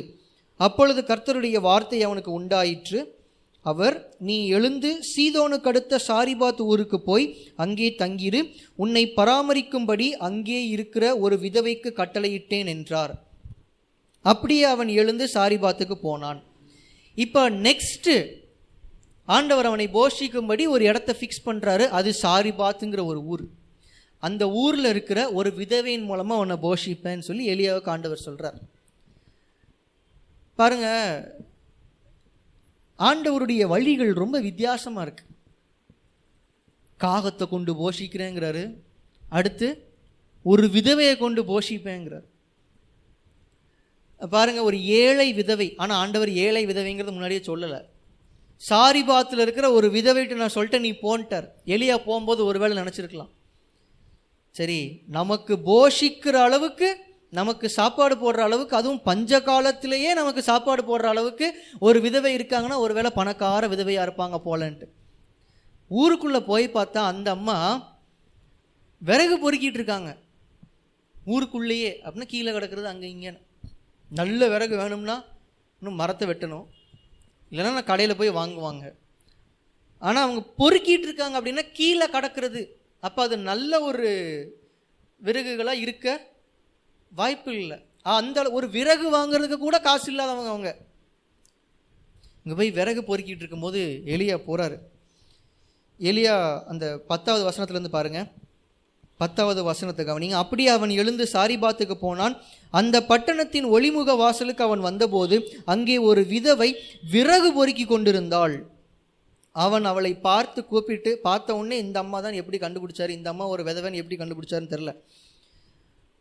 [0.55, 3.16] அப்பொழுது கர்த்தருடைய வார்த்தை அவனுக்கு உண்டாயிற்று.
[3.71, 3.95] அவர்
[4.27, 7.25] நீ எழுந்து சீதோனுக்கு அடுத்த சாரிபாத் ஊருக்கு போய்
[7.63, 8.41] அங்கே தங்கிரு.
[8.83, 13.13] உன்னை பராமரிக்கும்படி அங்கே இருக்கிற ஒரு விதவைக்கு கட்டளையிட்டேன் என்றார்.
[14.25, 16.39] அப்படியே அவன் எழுந்து சாரிபாத்துக்கு போனான்.
[17.17, 18.15] இப்போ நெக்ஸ்ட்டு
[19.27, 23.45] ஆண்டவர் அவனை போஷிக்கும்படி ஒரு இடத்த ஃபிக்ஸ் பண்ணுறாரு அது சாரிபாத்துங்கிற ஒரு ஊர்.
[24.23, 28.57] அந்த ஊரில் இருக்கிற ஒரு விதவையின் மூலமாக அவனை போஷிப்பேன்னு சொல்லி எளியாவுக்கு ஆண்டவர் சொல்கிறார்
[30.59, 30.87] பாருங்க
[32.99, 35.23] ஆண்டவருடைய வழிகள் ரொம்ப வித்தியாசமா இருக்கு.
[36.99, 38.75] காகத்தை கொண்டு போஷிக்கிறேங்கிறாரு.
[39.29, 39.91] அடுத்து
[40.43, 42.25] ஒரு விதவையை கொண்டு போஷிப்பேங்கிறார்.
[44.29, 45.73] பாருங்க ஒரு ஏழை விதவை.
[45.75, 47.81] ஆனால் ஆண்டவர் ஏழை விதவைங்கிறது முன்னாடியே சொல்லலை.
[48.69, 51.47] சாரிபாத்தில் இருக்கிற ஒரு விதவைட்டு நான் சொல்லிட்டேன் நீ போன்ட்டார்.
[51.65, 53.29] எளியா போகும்போது ஒருவேளை நினச்சிருக்கலாம்.
[54.51, 56.97] சரி நமக்கு போஷிக்கிற அளவுக்கு
[57.29, 63.11] நமக்கு சாப்பாடு போடுற அளவுக்கு அதுவும் பஞ்ச காலத்திலேயே நமக்கு சாப்பாடு போடுற அளவுக்கு ஒரு விதவை இருக்காங்கன்னா ஒருவேளை
[63.11, 64.87] பணக்கார விதவையாக இருப்பாங்க போலன்ட்டு.
[65.89, 67.57] ஊருக்குள்ளே போய் பார்த்தா அந்த அம்மா
[69.05, 70.17] விறகு பொறுக்கிட்டு இருக்காங்க.
[71.25, 72.01] ஊருக்குள்ளேயே.
[72.03, 73.41] அப்படின்னா கீழே கிடக்கிறது அங்கே இங்கேன்னு.
[74.09, 75.23] நல்ல விறகு வேணும்னா
[75.79, 76.65] இன்னும் மரத்தை வெட்டணும்.
[77.51, 78.91] இல்லைன்னா நான் கடையில் போய் வாங்குவாங்க.
[79.99, 82.67] ஆனால் அவங்க பொறுக்கிட்டு இருக்காங்க அப்படின்னா கீழே கடக்கிறது.
[82.99, 84.09] அப்போ அது நல்ல ஒரு
[85.23, 86.35] விறகுகளாக இருக்க
[87.15, 87.85] வாய்ப்பு இல்லை.
[88.01, 90.77] அந்த அளவு- ஒரு விறகு வாங்குறதுக்கு கூட காசு இல்லாதவங்க அவங்க.
[92.43, 94.77] இங்கே போய் விறகு பொறுக்கிட்டு இருக்கும்போது எலியா போகிறாரு
[95.99, 98.27] எலியா அந்த பத்தாவது வசனத்துலேருந்து பாருங்கள்
[99.17, 100.31] பத்தாவது வசனத்தை கவனிங்க.
[100.31, 102.41] அப்படியே அவன் எழுந்து சாரிபாத்துக்கு போனான்.
[102.71, 106.75] அந்த பட்டணத்தின் ஒளிமுக வாசலுக்கு அவன் வந்தபோது அங்கே ஒரு விதவை
[107.11, 108.67] விறகு பொறுக்கி கொண்டிருந்தாள்.
[109.51, 113.09] அவன் அவளை பார்த்து கூப்பிட்டு பார்த்த உடனே இந்த அம்மா தான் எப்படி கண்டுபிடிச்சாரு?
[113.09, 114.95] இந்த அம்மா ஒரு விதவன் எப்படி கண்டுபிடிச்சாருன்னு தெரில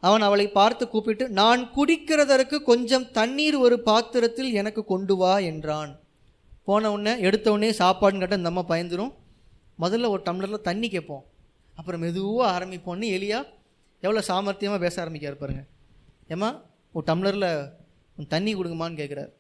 [0.07, 5.93] அவன் அவளை பார்த்து கூப்பிட்டு நான் குடிக்கிறதற்கு கொஞ்சம் தண்ணீர் ஒரு பாத்திரத்தில் எனக்கு கொண்டு வா என்றான்.
[6.69, 9.13] போன உடனே எடுத்த உடனே சாப்பாடுன்னு கேட்டால் இந்த அம்மா பயந்துரும்.
[9.85, 11.25] முதல்ல ஒரு டம்ளரில் தண்ணி கேட்போம்.
[11.79, 13.41] அப்புறம் மெதுவாக ஆரம்பிப்போன்னு எலியா
[14.03, 15.63] எவ்வளோ சாமர்த்தியமாக பேச ஆரம்பிக்காரு பாருங்க.
[16.35, 16.51] ஏம்மா
[16.95, 17.51] ஒரு டம்ளரில்
[18.35, 19.31] தண்ணி கொடுங்கம்மான்னு கேட்குறாரு.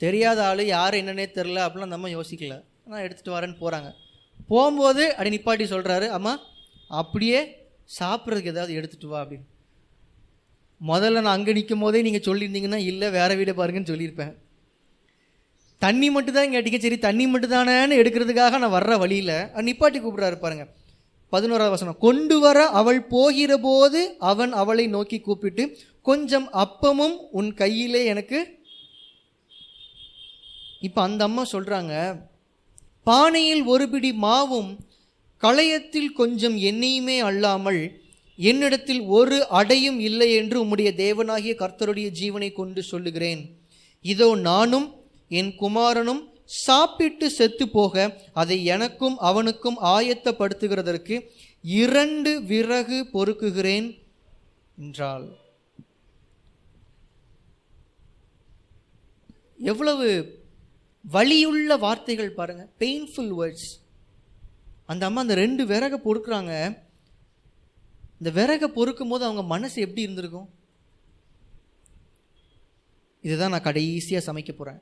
[0.00, 2.54] தெரியாத ஆள் யார் என்னன்னே தெரில அப்படிலாம் நம்ம யோசிக்கல.
[2.90, 3.90] நான் எடுத்துகிட்டு வரேன்னு போகிறாங்க
[4.52, 6.32] போகும்போது அப்படி நிப்பாட்டி சொல்கிறாரு அம்மா
[7.00, 7.38] அப்படியே
[7.90, 9.48] சாப்பிட்றதுக்கு ஏதாவது எடுத்துட்டு வா அப்படின்னு.
[10.80, 14.32] முதல்ல நான் அங்கே நிற்கும் போதே நீங்கள் சொல்லியிருந்தீங்கன்னா இல்லை வேற வீடை பாருங்கன்னு சொல்லியிருப்பேன்.
[15.82, 19.36] தண்ணி மட்டும் தான் கேட்டீங்க சரி தண்ணி மட்டும் தானேன்னு எடுக்கிறதுக்காக நான் வர்ற வழியில்
[19.68, 20.64] நிப்பாட்டி கூப்பிட்றாரு பாருங்க.
[21.32, 25.64] பதினோராவது வசனம் கொண்டு வர அவள் போகிற போது அவன் அவளை நோக்கி கூப்பிட்டு
[26.08, 28.40] கொஞ்சம் அப்பமும் உன் கையிலே எனக்கு
[30.88, 31.94] இப்போ அந்த அம்மா சொல்கிறாங்க
[33.06, 34.70] பானையில் ஒரு பிடி மாவும்
[35.42, 37.82] களையத்தில் கொஞ்சம் எண்ணெயுமே அல்லாமல்
[38.38, 43.42] என்னிடத்தில் ஒரு அடையும் இல்லை என்று உம்முடைய தேவனாகிய கர்த்தருடைய ஜீவனை கொண்டு சொல்லுகிறேன்.
[44.04, 44.86] இதோ நானும்
[45.40, 46.22] என் குமாரனும்
[46.64, 47.94] சாப்பிட்டு செத்து போக
[48.32, 51.16] அதை எனக்கும் அவனுக்கும் ஆயத்தப்படுத்துகிறதற்கு
[51.82, 53.86] இரண்டு விறகு பொறுக்குகிறேன்
[54.78, 55.26] என்றாள்.
[59.70, 60.08] எவ்வளவு
[61.04, 63.70] வலியுள்ள வார்த்தைகள் பாருங்க பெயின்ஃபுல் வேர்ட்ஸ்
[64.92, 66.52] அந்த அம்மா அந்த ரெண்டு விறகை பொறுக்குறாங்க.
[68.20, 70.48] இந்த விறகை பொறுக்கும் போது அவங்க மனசு எப்படி இருந்திருக்கும்?
[73.26, 74.80] இதுதான் நான் கடைசியாக சமைக்க போகிறேன்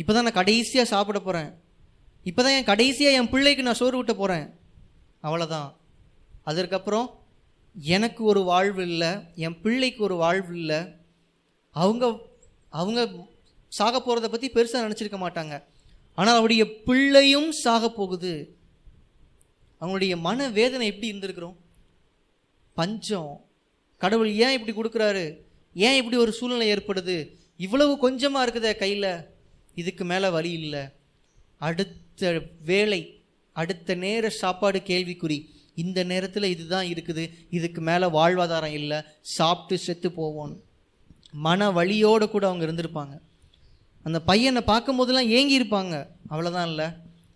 [0.00, 1.50] இப்போ தான் நான் கடைசியாக சாப்பிட போகிறேன்
[2.28, 4.46] இப்போ தான் என் கடைசியாக என் பிள்ளைக்கு நான் சோறு ஊட்ட போகிறேன்
[5.26, 5.70] அவ்வளோதான்
[6.50, 7.08] அதற்கப்புறம்
[7.96, 9.10] எனக்கு ஒரு வாழ்வு இல்லை
[9.46, 10.78] என் பிள்ளைக்கு ஒரு வாழ்வு இல்லை.
[11.74, 12.04] அவங்க
[12.80, 13.00] அவங்க
[13.72, 15.54] சாக போகிறத பற்றி பெருசாக நினச்சிருக்க மாட்டாங்க.
[16.18, 18.32] ஆனால் அவருடைய பிள்ளையும் சாக போகுது.
[19.80, 21.56] அவங்களுடைய மன வேதனை எப்படி இருந்திருக்கிறோம்?
[22.74, 23.44] பஞ்சம்.
[23.96, 25.36] கடவுள் ஏன் இப்படி கொடுக்குறாரு?
[25.74, 27.36] ஏன் இப்படி ஒரு சூழ்நிலை ஏற்படுது?
[27.56, 29.24] இவ்வளவு கொஞ்சமாக இருக்குதே கையில்.
[29.74, 30.80] இதுக்கு மேலே வழி இல்லை.
[31.56, 35.48] அடுத்த வேலை அடுத்த நேர சாப்பாடு கேள்விக்குறி.
[35.74, 37.30] இந்த நேரத்தில் இதுதான் இருக்குது.
[37.50, 39.00] இதுக்கு மேலே வாழ்வாதாரம் இல்லை.
[39.20, 40.62] சாப்பிட்டு செத்து போவோம்.
[41.32, 43.18] மன வழியோடு கூட அவங்க இருந்திருப்பாங்க.
[44.02, 46.86] அந்த பையனை பார்க்கும்போதெல்லாம் ஏங்கி இருப்பாங்க அவ்வளோதான் இல்லை.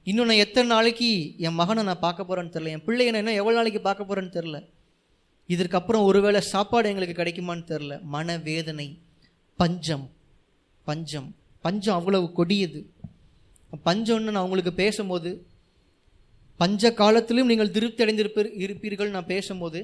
[0.08, 1.08] இன்னும் நான் எத்தனை நாளைக்கு
[1.46, 4.58] என் மகனை நான் பார்க்க போகிறேன்னு தெரில என் பிள்ளைய நான் இன்னும் எவ்வளோ நாளைக்கு பார்க்க போகிறேன்னு தெரில
[5.48, 8.88] இதற்கப்புறம் ஒருவேளை சாப்பாடு எங்களுக்கு கிடைக்குமான்னு தெரில மன வேதனை
[9.58, 10.06] பஞ்சம்
[10.86, 11.28] பஞ்சம்.
[11.64, 12.80] பஞ்சம் அவ்வளவு கொடியது.
[13.86, 15.30] பஞ்சம்னு நான் உங்களுக்கு பேசும்போது
[16.60, 19.80] பஞ்ச காலத்திலும் நீங்கள் திருப்தி அடைந்திருப்பீர் இருப்பீர்கள் நான் பேசும்போது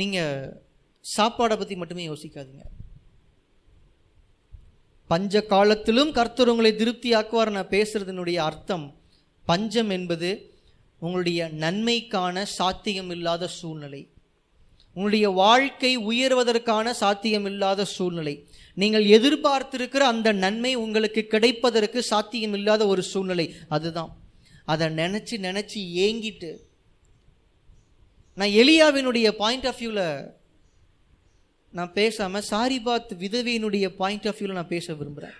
[0.00, 0.62] நீங்கள்
[1.04, 2.64] சாப்பாடை பற்றி மட்டுமே யோசிக்காதீங்க.
[5.10, 8.94] பஞ்ச காலத்திலும் கர்த்தர் உங்களை திருப்தியாக்குவார் நான் பேசுறதுனுடைய அர்த்தம்.
[9.46, 10.54] பஞ்சம் என்பது
[11.00, 14.08] உங்களுடைய நன்மைக்கான சாத்தியம் இல்லாத சூழ்நிலை.
[14.88, 18.46] உங்களுடைய வாழ்க்கை உயர்வதற்கான சாத்தியம் இல்லாத சூழ்நிலை.
[18.74, 23.54] நீங்கள் எதிர்பார்த்திருக்கிற அந்த நன்மை உங்களுக்கு கிடைப்பதற்கு சாத்தியம் இல்லாத ஒரு சூழ்நிலை.
[23.68, 24.16] அதுதான்.
[24.64, 26.56] அதை நினச்சி நினச்சி ஏங்கிட்டு
[28.34, 30.38] நான் எலியாவினுடைய பாயிண்ட் ஆஃப் வியூவில்
[31.72, 35.36] நான் பேசாமல் சாரிபாத் விதவையினுடைய பாயிண்ட் ஆஃப் வியூவில் நான் பேச விரும்புகிறேன்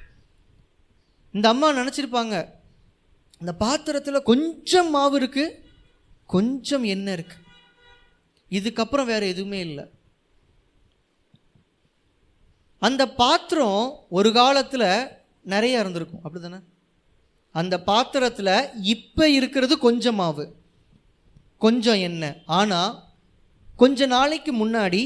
[1.32, 2.48] இந்த அம்மா நினச்சிருப்பாங்க
[3.40, 5.56] இந்த பாத்திரத்தில் கொஞ்சம் மாவு இருக்குது
[6.26, 7.46] கொஞ்சம் எண்ணெய் இருக்குது
[8.50, 9.84] இதுக்கப்புறம் வேறு எதுவுமே இல்லை.
[12.78, 14.88] அந்த பாத்திரம் ஒரு காலத்தில்
[15.42, 16.22] நிறைய இருந்திருக்கும்.
[16.22, 16.60] அப்படி தானே
[17.50, 20.44] அந்த பாத்திரத்தில் இப்போ இருக்கிறது கொஞ்சம் மாவு
[21.58, 22.36] கொஞ்சம் எண்ணெய்.
[22.46, 22.92] ஆனால்
[23.76, 25.02] கொஞ்ச நாளைக்கு முன்னாடி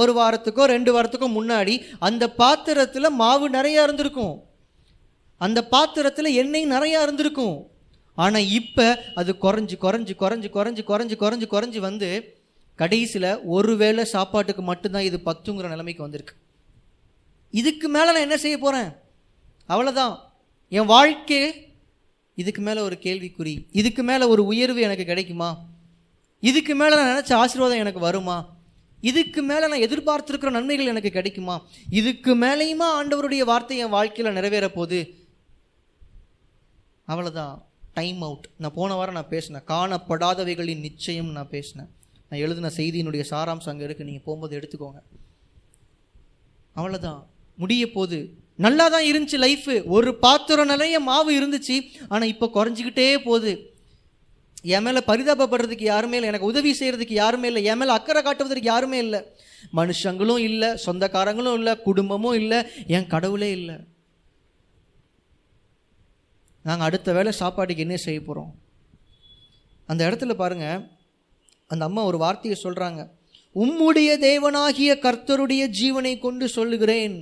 [0.00, 1.74] ஒரு வாரத்துக்கோ ரெண்டு வாரத்துக்கோ முன்னாடி
[2.08, 4.34] அந்த பாத்திரத்தில் மாவு நிறையா இருந்திருக்கும்.
[5.40, 7.56] அந்த பாத்திரத்தில் எண்ணெய் நிறையா இருந்திருக்கும்.
[8.24, 8.86] ஆனால் இப்போ
[9.20, 12.08] அது குறைஞ்சி குறைஞ்சி குறைஞ்சி குறைஞ்சி குறைஞ்சி குறைஞ்சி குறைஞ்சி வந்து
[12.78, 16.34] கடைசியில் ஒரு வேளை சாப்பாட்டுக்கு மட்டும்தான் இது பத்துங்கிற நிலைமைக்கு வந்திருக்கு.
[17.60, 18.90] இதுக்கு மேலே நான் என்ன செய்ய போகிறேன்
[19.72, 20.14] அவ்வளோதான்
[20.78, 21.42] என் வாழ்க்கை
[22.42, 23.54] இதுக்கு மேலே ஒரு கேள்விக்குறி.
[23.80, 25.50] இதுக்கு மேலே ஒரு உயர்வு எனக்கு கிடைக்குமா?
[26.50, 28.38] இதுக்கு மேலே நான் நினச்ச ஆசீர்வாதம் எனக்கு வருமா?
[29.10, 31.56] இதுக்கு மேலே நான் எதிர்பார்த்துருக்கிற நன்மைகள் எனக்கு கிடைக்குமா?
[32.00, 35.00] இதுக்கு மேலேயுமா ஆண்டவருடைய வார்த்தை என் வாழ்க்கையில் நிறைவேற போகுது
[37.12, 37.54] அவ்வளோதான்
[37.98, 39.64] டைம் அவுட் நான் போன வாரம் நான் பேசினேன்.
[39.72, 41.90] காணப்படாதவைகளின் நிச்சயம் நான் பேசினேன்.
[42.28, 45.00] நான் எழுதின செய்தியினுடைய சாராம்சம் அங்கே இருக்குது நீங்கள் போகும்போது எடுத்துக்கோங்க.
[46.78, 47.20] அவ்வளோதான்
[47.62, 48.18] முடிய போது
[48.64, 51.76] நல்லா தான் இருந்துச்சு லைஃபு ஒரு பாத்திரம் நிறைய மாவு இருந்துச்சு.
[52.12, 53.52] ஆனால் இப்போ குறைஞ்சிக்கிட்டே போகுது.
[54.62, 56.28] என் மேலே பரிதாபப்படுறதுக்கு யாருமே இல்லை.
[56.28, 57.64] எனக்கு உதவி செய்கிறதுக்கு யாருமே இல்லை.
[57.64, 59.20] என் மேலே அக்கறை காட்டுவதற்கு யாருமே இல்லை.
[59.76, 63.76] மனுஷங்களும் இல்லை சொந்தக்காரங்களும் இல்லை குடும்பமும் இல்லை என் கடவுளே இல்லை.
[66.62, 68.52] நாங்கள் அடுத்த வேளை சாப்பாட்டுக்கு என்ன செய்ய போகிறோம்
[69.86, 70.66] அந்த இடத்துல பாருங்க.
[71.66, 73.02] அந்த அம்மா ஒரு வார்த்தையை சொல்கிறாங்க
[73.56, 77.16] உம்முடைய தேவனாகிய கர்த்தருடைய ஜீவனை கொண்டு சொல்லுகிறேன்.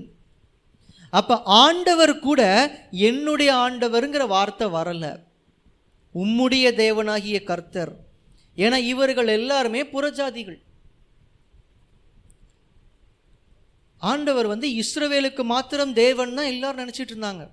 [1.10, 2.42] அப்போ ஆண்டவர் கூட
[2.90, 5.12] என்னுடைய ஆண்டவருங்கிற வார்த்தை வரலை.
[6.14, 7.92] உம்முடைய தேவனாகிய கர்த்தர்.
[8.56, 10.60] ஏன்னா இவர்கள் எல்லாருமே புறஜாதிகள்.
[13.98, 17.48] ஆண்டவர் வந்து இஸ்ரவேலுக்கு மாத்திரம் தேவன் தான் எல்லாரும் நினச்சிட்டு இருந்தாங்க.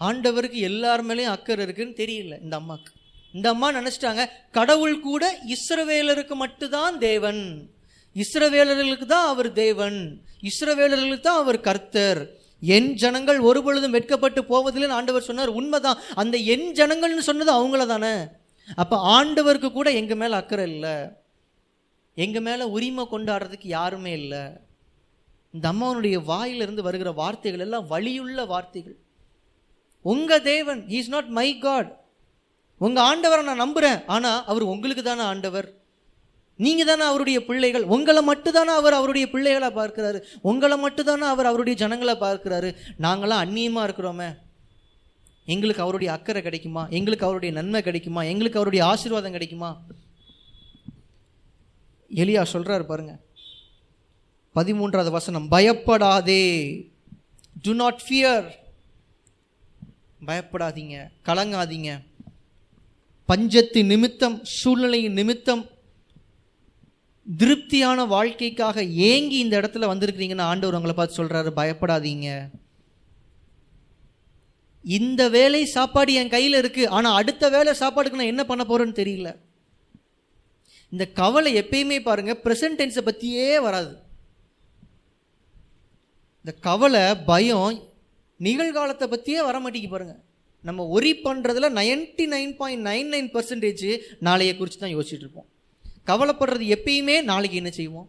[0.00, 2.92] ஆண்டவருக்கு எல்லார் மேலேயும் அக்கறை இருக்குன்னு தெரியல இந்த அம்மாக்கு.
[3.32, 7.70] இந்த அம்மா நினச்சிட்டாங்க கடவுள் கூட இஸ்ரவேலருக்கு மட்டும்தான் தேவன்.
[8.14, 10.22] இஸ்ரவேலர்களுக்கு தான் அவர் தேவன்.
[10.50, 12.22] இஸ்ரவேலர்களுக்கு தான் அவர் கர்த்தர்.
[12.60, 15.48] என் ஜனங்கள் ஒரு பொழுதும் வெட்கப்பட்டு போவதில்லைன்னு ஆண்டவர் சொன்னார்.
[15.48, 15.98] உண்மைதான்.
[16.14, 18.14] அந்த என் ஜனங்கள்னு சொன்னது அவங்கள தானே
[18.76, 20.94] அப்போ ஆண்டவருக்கு கூட எங்கள் மேலே அக்கறை இல்லை.
[22.14, 24.44] எங்கள் மேலே உரிமை கொண்டாடுறதுக்கு யாருமே இல்லை.
[25.50, 28.96] இந்த அம்மாவனுடைய வாயிலிருந்து வருகிற வார்த்தைகள் எல்லாம் வழியுள்ள வார்த்தைகள்.
[30.02, 32.04] உங்க தேவன் இஸ் நாட் மை காட்
[32.78, 35.68] உங்கள் ஆண்டவரை நான் நம்புகிறேன் ஆனால் அவர் உங்களுக்கு தானே ஆண்டவர்.
[36.56, 37.82] நீங்க தானே அவருடைய பிள்ளைகள்.
[37.82, 40.22] உங்களை மட்டும்தானே அவர் அவருடைய பிள்ளைகளை பார்க்கிறாரு.
[40.40, 42.76] உங்களை மட்டும்தானே அவர் அவருடைய ஜனங்களை பார்க்கிறாரு.
[43.00, 44.38] நாங்களாம் அந்நியமா இருக்கிறோமே.
[45.44, 46.86] எங்களுக்கு அவருடைய அக்கறை கிடைக்குமா?
[46.88, 48.22] எங்களுக்கு அவருடைய நன்மை கிடைக்குமா?
[48.22, 49.82] எங்களுக்கு அவருடைய ஆசீர்வாதம் கிடைக்குமா?
[52.14, 53.18] எலியா சொல்றாரு பாருங்க.
[54.54, 56.88] பதிமூன்றாவது வசனம் பயப்படாதே.
[57.62, 58.50] டு நாட் ஃபியர்
[60.26, 61.08] பயப்படாதீங்க.
[61.24, 62.00] கலங்காதீங்க.
[63.28, 65.66] பஞ்சத்து நிமித்தம் சூழ்நிலையின் நிமித்தம்
[67.26, 72.28] திருப்தியான வாழ்க்கைக்காக ஏங்கி இந்த இடத்துல வந்திருக்கிறீங்கன்னு ஆண்டவர் உங்களை பார்த்து சொல்கிறாரு பயப்படாதீங்க.
[74.84, 79.30] இந்த வேலை சாப்பாடு என் கையில் இருக்குது ஆனால் அடுத்த வேலை சாப்பாடுக்கு நான் என்ன பண்ண போகிறேன்னு தெரியல.
[80.92, 83.92] இந்த கவலை எப்பயுமே பாருங்கள் ப்ரெசன்ட் டென்ஸை பற்றியே வராது.
[86.44, 87.82] இந்த கவலை பயம்
[88.40, 90.22] நிகழ்காலத்தை பற்றியே வர மாட்டேங்கி பாருங்கள்
[90.64, 93.86] நம்ம ஒரி பண்ணுறதுல ninety nine point nine nine percentage
[94.28, 95.48] நாளைய குறித்து தான் யோசிச்சுட்டு இருப்போம்.
[96.06, 98.08] கவலைப்படுறது எப்பயுமே நாளைக்கு என்ன செய்வோம்?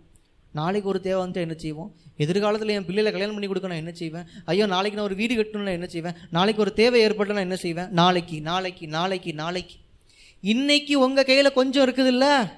[0.51, 1.95] நாளைக்கு ஒரு தேவை வந்துட்டு என்ன செய்வோம்?
[2.17, 4.25] எதிர்காலத்தில் என் பிள்ளைகளை கல்யாணம் பண்ணி கொடுக்க நான் என்ன செய்வேன்?
[4.45, 6.15] ஐயோ நாளைக்கு நான் ஒரு வீடு கட்டணும்னா என்ன செய்வேன்?
[6.29, 7.89] நாளைக்கு ஒரு தேவை ஏற்பட்டு நான் என்ன செய்வேன்?
[7.89, 9.75] நாளைக்கு நாளைக்கு நாளைக்கு நாளைக்கு.
[10.41, 12.51] இன்னைக்கு உங்கள் கையில் கொஞ்சம் இருக்குதுல்ல?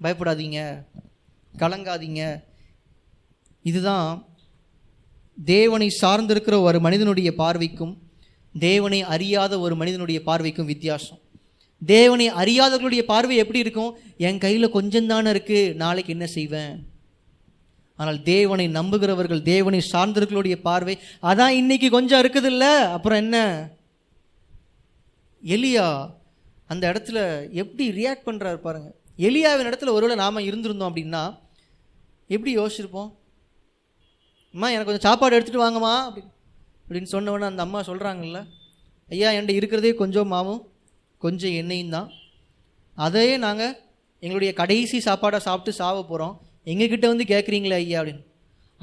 [0.00, 0.84] பயப்படாதீங்க.
[1.58, 2.42] கலங்காதீங்க.
[3.62, 4.26] இதுதான்
[5.44, 7.94] தேவனை சார்ந்திருக்கிற ஒரு மனிதனுடைய பார்வைக்கும்
[8.58, 11.18] தேவனை அறியாத ஒரு மனிதனுடைய பார்வைக்கும் வித்தியாசம்.
[11.82, 13.92] தேவனை அறியாதவர்களுடைய பார்வை எப்படி இருக்கும்?
[14.26, 16.74] என் கையில் கொஞ்சம் தானே இருக்குது நாளைக்கு என்ன செய்வேன்?
[17.98, 20.94] ஆனால் தேவனை நம்புகிறவர்கள் தேவனை சார்ந்தவர்களுடைய பார்வை
[21.30, 23.38] அதான் இன்னைக்கு கொஞ்சம் இருக்குது இல்லை அப்புறம் என்ன?
[25.42, 25.86] எலியா
[26.72, 27.18] அந்த இடத்துல
[27.62, 28.88] எப்படி ரியாக்ட் பண்ணுறாரு பாருங்க.
[29.26, 31.22] எலியாவின் இடத்துல ஒருவேளை நாம் இருந்திருந்தோம் அப்படின்னா
[32.30, 33.10] எப்படி யோசிச்சிருப்போம்?
[34.54, 36.24] அம்மா எனக்கு கொஞ்சம் சாப்பாடு எடுத்துகிட்டு வாங்கம்மா அப்படி
[36.84, 38.40] அப்படின்னு சொன்னவொன்னே அந்த அம்மா சொல்கிறாங்கல்ல
[39.10, 40.60] ஐயா என்கிட்ட இருக்கிறதே கொஞ்சம் மாவும்
[41.24, 42.08] கொஞ்சம் எண்ணெயும் தான்.
[43.06, 43.74] அதையே நாங்கள்
[44.24, 46.34] எங்களுடைய கடைசி சாப்பாடை சாப்பிட்டு சாவ போகிறோம்
[46.72, 48.22] எங்ககிட்ட வந்து கேட்குறீங்களே ஐயா அப்படின்னு.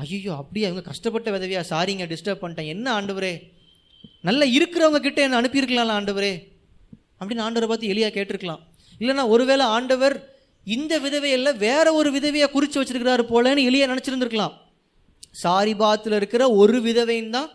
[0.03, 0.65] ஐயோ அப்படியே?
[0.67, 1.61] அவங்க கஷ்டப்பட்ட விதவியா?
[1.71, 2.71] சாரிங்க டிஸ்டர்ப் பண்ணிட்டேன்.
[2.73, 3.33] என்ன ஆண்டவரே?
[4.27, 6.33] நல்லா இருக்கிறவங்க கிட்ட என்ன அனுப்பியிருக்கலாம்ல ஆண்டவரே?
[7.19, 8.61] அப்படின்னு ஆண்டவரை பார்த்து எளியாக கேட்டிருக்கலாம்.
[9.01, 10.15] இல்லைன்னா ஒருவேளை ஆண்டவர்
[10.75, 14.55] இந்த விதவையில் வேற ஒரு விதவையை குறித்து வச்சிருக்கிறாரு போலன்னு எளியா நினச்சிருந்துருக்கலாம்.
[15.43, 17.49] சாரிபாத்தில் இருக்கிற ஒரு விதவைன்னு தான்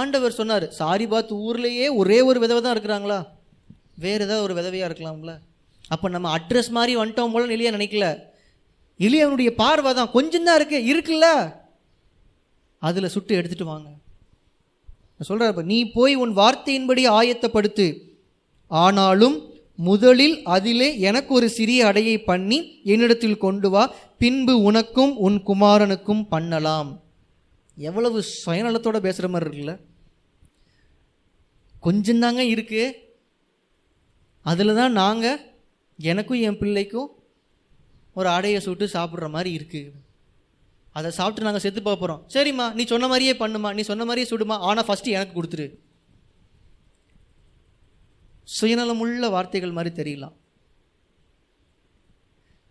[0.00, 0.66] ஆண்டவர் சொன்னார்.
[0.78, 3.20] சாரிபாத் ஊர்லேயே ஒரே ஒரு விதவை தான் இருக்கிறாங்களா?
[4.00, 5.32] வேறு ஏதாவது ஒரு விதவையாக இருக்கலாம்ல?
[5.88, 8.06] அப்போ நம்ம அட்ரஸ் மாதிரி வந்துட்டோம் போல எளியா நினைக்கல.
[8.98, 11.26] எளியவனுடைய பார்வை தான் கொஞ்சம் தான் இருக்கு இருக்குல்ல?
[12.82, 13.88] அதில் சுட்டு எடுத்துட்டு வாங்க.
[15.28, 17.86] சொல்கிறார் நீ போய் உன் வார்த்தையின்படி ஆயத்தப்படுத்து.
[18.66, 19.36] ஆனாலும்
[19.88, 23.82] முதலில் அதிலே எனக்கு ஒரு சிறிய அடையை பண்ணி என்னிடத்தில் கொண்டு வா
[24.18, 26.90] பின்பு உனக்கும் உன் குமாரனுக்கும் பண்ணலாம்.
[27.76, 29.74] எவ்வளவு சுயநலத்தோடு பேசுகிற மாதிரி இருக்குல்ல?
[31.86, 32.42] கொஞ்சம் தாங்க
[34.44, 35.40] அதில் தான் நாங்கள்
[35.98, 37.10] எனக்கும் என் பிள்ளைக்கும்
[38.18, 39.92] ஒரு ஆடையை சுட்டு சாப்பிட்ற மாதிரி இருக்குது
[40.98, 44.56] அதை சாப்பிட்டு நாங்கள் செத்து பார்ப்போம் போகிறோம் சரிம்மா நீ சொன்ன மாதிரியே பண்ணுமா நீ சொன்ன மாதிரியே சுடுமா
[44.68, 45.66] ஆனால் ஃபஸ்ட்டு எனக்கு கொடுத்துரு.
[48.56, 50.34] சுயநலமுள்ள வார்த்தைகள் மாதிரி தெரியலாம்.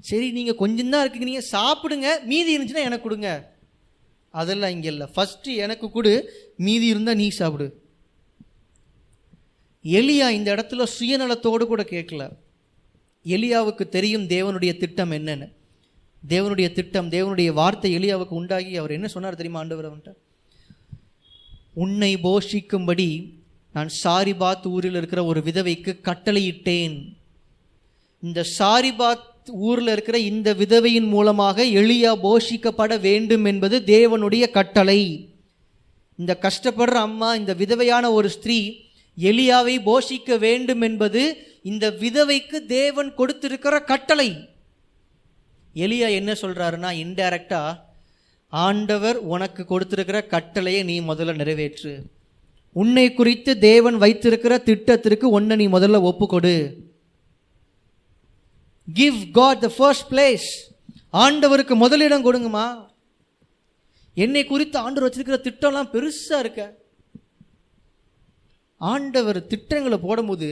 [0.10, 3.32] சரி நீங்கள் கொஞ்சம் தான் இருக்குங்க சாப்பிடுங்க மீதி இருந்துச்சுன்னா எனக்கு கொடுங்க.
[4.30, 5.08] அதெல்லாம் இங்கே இல்லை.
[5.16, 6.14] ஃபஸ்ட்டு எனக்கு கொடு
[6.66, 7.68] மீதி இருந்தால் நீ சாப்பிடு.
[9.84, 12.32] எலியா இந்த இடத்துல சுயநலத்தோடு கூட கேட்கல.
[13.26, 15.52] எலியாவுக்கு தெரியும் தேவனுடைய திட்டம் என்னன்னு.
[16.30, 20.14] தேவனுடைய திட்டம் தேவனுடைய வார்த்தை எலியாவுக்கு உண்டாகி அவர் என்ன சொன்னார் தெரியுமா ஆண்டவர் அவன்கிட்ட?
[21.74, 23.30] உன்னை போஷிக்கும்படி
[23.74, 27.14] நான் சாரிபாத் ஊரில் இருக்கிற ஒரு விதவைக்கு கட்டளையிட்டேன்.
[28.22, 35.30] இந்த சாரிபாத் ஊரில் இருக்கிற இந்த விதவையின் மூலமாக எளியா போஷிக்கப்பட வேண்டும் என்பது தேவனுடைய கட்டளை.
[36.18, 38.88] இந்த கஷ்டப்படுற அம்மா இந்த விதவையான ஒரு ஸ்திரீ
[39.20, 44.50] எலியாவை போஷிக்க வேண்டும் என்பது இந்த விதவைக்கு தேவன் கொடுத்திருக்கிற கட்டளை.
[45.76, 47.80] எலியா என்ன சொல்கிறாருன்னா இன்டைரக்டாக
[48.48, 52.04] ஆண்டவர் உனக்கு கொடுத்திருக்கிற கட்டளையை நீ முதல்ல நிறைவேற்று.
[52.74, 56.74] உன்னை குறித்து தேவன் வைத்திருக்கிற திட்டத்திற்கு ஒன்றை நீ முதல்ல ஒப்புக்கொடு.
[58.94, 60.48] Give God the first place
[61.14, 62.88] ஆண்டவருக்கு முதலிடம் கொடுங்கம்மா.
[64.14, 66.79] என்னை குறித்து ஆண்டவர் வச்சிருக்கிற திட்டம்லாம் பெருசாக இருக்க.
[68.82, 70.50] ஆண்டவர் திட்டங்களை போடும்போது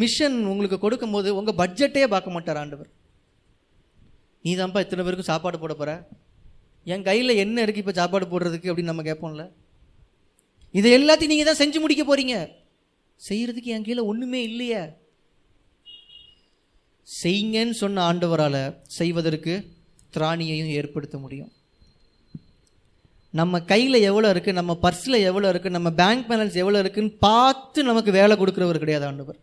[0.00, 2.90] மிஷன் உங்களுக்கு கொடுக்கும்போது உங்கள் பட்ஜெட்டே பார்க்க மாட்டார் ஆண்டவர்.
[4.44, 5.92] நீ தான்ப்பா இத்தனை பேருக்கு சாப்பாடு போட போகிற
[6.86, 9.44] என் கையில் என்ன இருக்குது இப்போ சாப்பாடு போடுறதுக்கு அப்படின்னு நம்ம கேட்போம்ல?
[10.78, 12.36] இதை எல்லாத்தையும் நீங்கள் தான் செஞ்சு முடிக்க போகிறீங்க
[13.20, 14.82] செய்கிறதுக்கு என் கீழே ஒன்றுமே இல்லையே.
[17.08, 18.62] செய்யுங்கன்னு சொன்ன ஆண்டவரால்
[18.98, 19.54] செய்வதற்கு
[20.16, 21.52] திராணியையும் ஏற்படுத்த முடியும்.
[23.40, 28.10] நம்ம கையில் எவ்வளோ இருக்குது நம்ம பர்ஸில் எவ்வளோ இருக்குது நம்ம பேங்க் பேலன்ஸ் எவ்வளோ இருக்குன்னு பார்த்து நமக்கு
[28.18, 29.38] வேலை கொடுக்குறவர் கிடையாது ஆண்டவர்.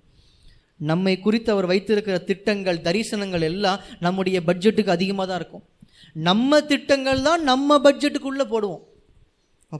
[0.90, 5.64] நம்மை குறித்து அவர் வைத்திருக்கிற திட்டங்கள் தரிசனங்கள் எல்லாம் நம்முடைய பட்ஜெட்டுக்கு அதிகமாக தான் இருக்கும்.
[6.28, 8.84] நம்ம திட்டங்கள் தான் நம்ம பட்ஜெட்டுக்குள்ளே போடுவோம்.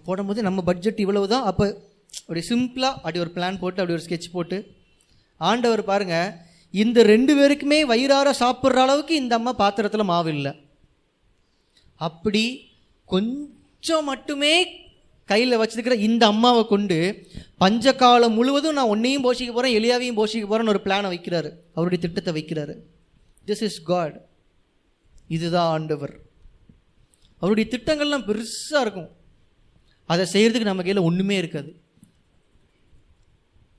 [0.08, 1.66] போடும்போது நம்ம பட்ஜெட் இவ்வளவு தான் அப்போ
[2.24, 4.58] அப்படி சிம்பிளாக அப்படி ஒரு பிளான் போட்டு அப்படி ஒரு ஸ்கெட்ச் போட்டு
[5.50, 6.34] ஆண்டவர் பாருங்கள்
[6.74, 10.54] இந்த ரெண்டு பேருக்குமே வயிறார சாப்பிட்ற அளவுக்கு இந்த அம்மா பாத்திரத்தில் மாவு இல்லை.
[12.02, 12.44] அப்படி
[13.10, 13.48] கொஞ்சம்
[13.88, 14.82] மட்டுமே
[15.26, 17.28] கையில் வச்சுருக்கிற இந்த அம்மாவை கொண்டு
[17.60, 21.52] பஞ்சகாலம் முழுவதும் நான் உன்னையும் போஷிக்க போகிறேன் எளியாவையும் போஷிக்க போகிறேன்னு ஒரு பிளானை வைக்கிறாரு.
[21.74, 22.76] அவருடைய திட்டத்தை வைக்கிறாரு.
[23.48, 24.26] திஸ் இஸ் காட்
[25.28, 26.20] இதுதான் ஆண்டவர்.
[27.40, 29.10] அவருடைய திட்டங்கள்லாம் பெருசாக இருக்கும்.
[30.06, 31.76] அதை செய்கிறதுக்கு நம்ம கையில் ஒன்றுமே இருக்காது.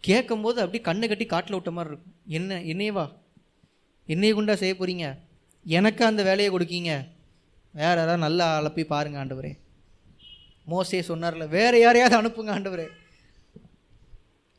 [0.01, 2.15] கேட்கும்போது அப்படியே கண்ணை கட்டி காட்டில் விட்ட மாதிரி இருக்கும்.
[2.27, 3.13] என்ன என்னையவா
[4.07, 5.19] என்னைய கொண்டா செய்ய போகிறீங்க
[5.65, 6.91] எனக்கு அந்த வேலையை கொடுக்கீங்க.
[7.73, 9.60] வேற யாராவது நல்லா அலப்பி பாருங்க ஆண்டவரே.
[10.65, 12.87] மோசே சொன்னார்ல வேற யாரையாவது அனுப்புங்க ஆண்டவரே.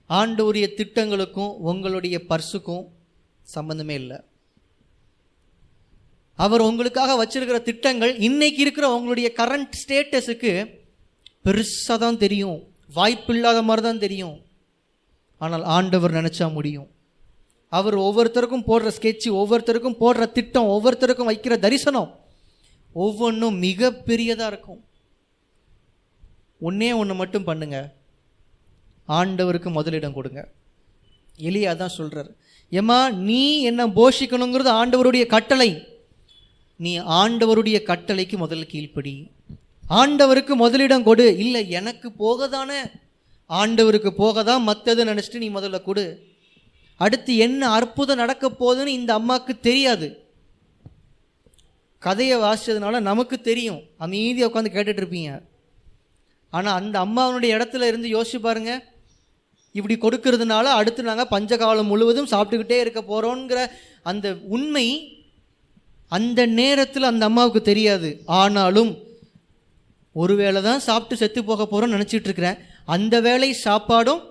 [0.10, 2.86] ஆண்டவருடைய திட்டங்களுக்கும் உங்களுடைய பர்சுக்கும்
[3.42, 4.18] சம்பந்தமே இல்லை.
[6.36, 10.80] அவர் உங்களுக்காக வச்சிருக்கிற திட்டங்கள் இன்னைக்கு இருக்கிற உங்களுடைய கரண்ட் ஸ்டேட்டஸுக்கு
[11.46, 12.68] பெருசாக தான் தெரியும்.
[12.94, 14.42] வாய்ப்பு இல்லாத மாதிரி தான் தெரியும்.
[15.38, 16.90] ஆனால் ஆண்டவர் நினச்சா முடியும்.
[17.70, 22.20] அவர் ஒவ்வொருத்தருக்கும் போடுற ஸ்கெட்ச் ஒவ்வொருத்தருக்கும் போடுற திட்டம் ஒவ்வொருத்தருக்கும் வைக்கிற தரிசனம்
[22.94, 24.84] ஒவ்வொன்றும் மிகப்பெரியதாக இருக்கும்.
[26.68, 27.78] ஒன்றே ஒன்று மட்டும் பண்ணுங்க.
[29.18, 30.42] ஆண்டவருக்கு முதலிடம் கொடுங்க.
[31.48, 32.32] எலியா தான் சொல்கிறார்
[32.80, 32.98] ஏம்மா
[33.30, 35.70] நீ என்ன போஷிக்கணுங்கிறது ஆண்டவருடைய கட்டளை.
[36.76, 39.14] நீ ஆண்டவருடைய கட்டளைக்கு முதல்ல கீழ்ப்படி.
[40.00, 41.26] ஆண்டவருக்கு முதலிடம் கொடு.
[41.46, 42.80] இல்லை எனக்கு போக தானே
[43.50, 46.06] ஆண்டவருக்கு போக தான் மற்றது நினச்சிட்டு நீ முதல்ல கொடு.
[46.96, 50.08] அடுத்து என்ன அற்புதம் நடக்க போகுதுன்னு இந்த அம்மாவுக்கு தெரியாது.
[52.00, 53.82] கதையை வாசிச்சதுனால நமக்கு தெரியும்.
[53.98, 55.32] அமைதியாக உட்காந்து கேட்டுட்ருப்பீங்க
[56.58, 58.72] ஆனால் அந்த அம்மாவனுடைய இடத்துல இருந்து யோசிச்சு பாருங்க.
[59.78, 63.60] இப்படி கொடுக்கறதுனால அடுத்து நாங்கள் பஞ்சகாலம் முழுவதும் சாப்பிட்டுக்கிட்டே இருக்க போகிறோங்கிற
[64.12, 64.88] அந்த உண்மை
[66.18, 68.10] அந்த நேரத்தில் அந்த அம்மாவுக்கு தெரியாது.
[68.42, 68.92] ஆனாலும்
[70.22, 72.60] ஒருவேளை தான் சாப்பிட்டு செத்து போக போகிறோம்னு நினச்சிட்டு இருக்கிறேன்.
[72.96, 74.22] அந்த வேளை சாப்பாடும்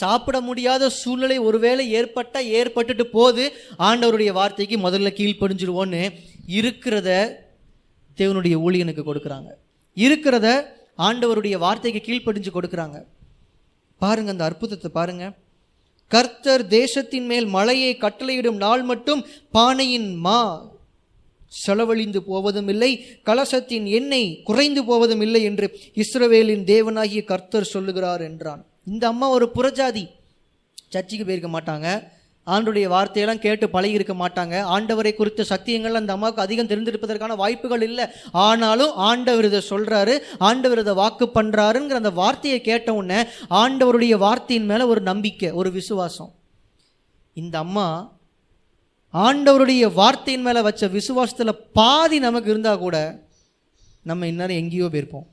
[0.00, 3.44] சாப்பிட முடியாத சூழ்நிலை ஒருவேளை ஏற்பட்டால் ஏற்பட்டுட்டு போது
[3.88, 6.02] ஆண்டவருடைய வார்த்தைக்கு முதல்ல கீழ்ப்படிஞ்சிருவோன்னு
[6.58, 7.08] இருக்கிறத
[8.20, 9.50] தேவனுடைய ஊழியனுக்கு கொடுக்குறாங்க.
[10.04, 10.48] இருக்கிறத
[11.06, 12.98] ஆண்டவருடைய வார்த்தைக்கு கீழ்ப்படிஞ்சு கொடுக்குறாங்க.
[14.00, 15.24] பாருங்க அந்த அற்புதத்தை பாருங்க.
[16.10, 19.20] கர்த்தர் தேசத்தின் மேல் மழையை கட்டளையிடும் நாள் மட்டும்
[19.56, 20.40] பானையின் மா.
[21.64, 22.90] செலவழிந்து போவதும் இல்லை
[23.24, 25.66] கலசத்தின் எண்ணெய் குறைந்து போவதும் இல்லை என்று
[26.02, 28.62] இஸ்ரவேலின் தேவனாகிய கர்த்தர் சொல்லுகிறார் என்றான்.
[28.86, 30.04] இந்த அம்மா ஒரு புறஜாதி.
[30.94, 31.88] சர்ச்சுக்கு போயிருக்க மாட்டாங்க.
[32.54, 34.54] ஆண்டுடைய வார்த்தையெல்லாம் கேட்டு பழகி இருக்க மாட்டாங்க.
[34.74, 38.06] ஆண்டவரை குறித்த சத்தியங்கள் அந்த அம்மாவுக்கு அதிகம் தெரிந்திருப்பதற்கான வாய்ப்புகள் இல்லை.
[38.32, 43.20] ஆனாலும் ஆண்டவர் இதை சொல்றாரு ஆண்டவர் இதை வாக்கு பண்றாருங்கிற அந்த வார்த்தையை கேட்ட உடனே
[43.62, 46.32] ஆண்டவருடைய வார்த்தையின் மேல ஒரு நம்பிக்கை ஒரு விசுவாசம்.
[47.32, 47.86] இந்த அம்மா
[49.12, 52.96] ஆண்டவருடைய வார்த்தையின் மேல வச்ச விசுவாசத்துல பாதி நமக்கு இருந்தா கூட
[54.02, 55.28] நம்ம இந்நேரம் எங்கேயோ போயிருப்போம்.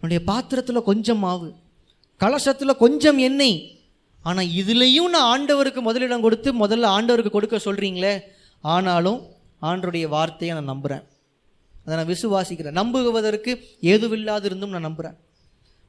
[0.00, 1.48] நம்முடைய பாத்திரத்துல கொஞ்சம் மாவு
[2.20, 3.58] கலசத்துல கொஞ்சம் எண்ணெய்
[4.28, 8.14] ஆனால் இதுலேயும் நான் ஆண்டவருக்கு முதலிடம் கொடுத்து முதல்ல ஆண்டவருக்கு கொடுக்க சொல்கிறீங்களே
[8.74, 9.20] ஆனாலும்
[9.68, 11.04] ஆண்டருடைய வார்த்தையை நான் நம்புகிறேன்
[11.84, 12.78] அதை நான் விசுவாசிக்கிறேன்.
[12.80, 13.52] நம்புவதற்கு
[13.92, 15.16] ஏதுவில்லாது இருந்தும் நான் நம்புறேன்.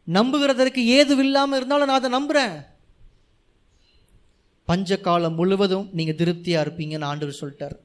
[0.07, 2.55] நம்புகிறதற்கு ஏதுவில்லாமல் இருந்தாலும் நான் அதை நம்புகிறேன்
[4.67, 7.75] பஞ்ச காலம் முழுவதும் நீங்கள் திருப்தியாக இருப்பீங்கன்னு ஆண்டவர் சொல்லிட்டார்.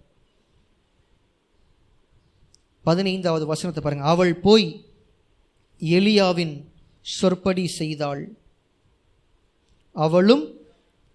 [2.88, 4.66] பதினைந்தாவது வசனத்தை பாருங்கள் அவள் போய்
[5.82, 6.54] எலியாவின்
[7.04, 8.22] சொற்படி செய்தாள்.
[9.92, 10.60] அவளும்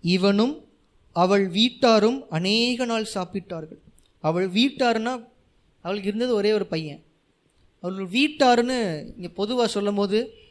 [0.02, 0.66] இவனும்
[1.12, 3.82] அவள் வீட்டாரும் அநேக நாள் சாப்பிட்டார்கள்.
[4.20, 5.28] அவள் வீட்டாருன்னா
[5.82, 7.04] அவளுக்கு இருந்தது ஒரே ஒரு பையன்.
[7.82, 10.42] அவள் வீட்டாருன்னு இங்கே பொதுவாக சொல்லும் போது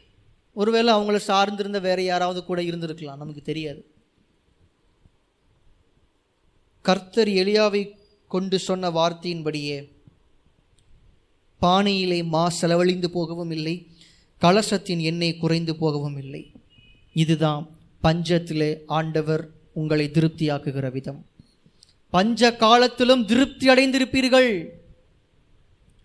[0.53, 3.85] ஒருவேளை அவங்கள சார்ந்திருந்த வேற யாராவது கூட இருந்திருக்கலாம் நமக்கு தெரியாது.
[6.81, 7.93] கர்த்தர் எளியாவை
[8.27, 9.89] கொண்டு சொன்ன வார்த்தையின்படியே
[11.61, 13.87] பானையிலே மா செலவழிந்து போகவும் இல்லை
[14.41, 16.51] கலசத்தின் எண்ணெய் குறைந்து போகவும் இல்லை.
[17.13, 17.72] இதுதான்
[18.03, 21.25] பஞ்சத்திலே ஆண்டவர் உங்களை திருப்தியாக்குகிற விதம்.
[22.09, 24.69] பஞ்ச காலத்திலும் திருப்தி அடைந்திருப்பீர்கள்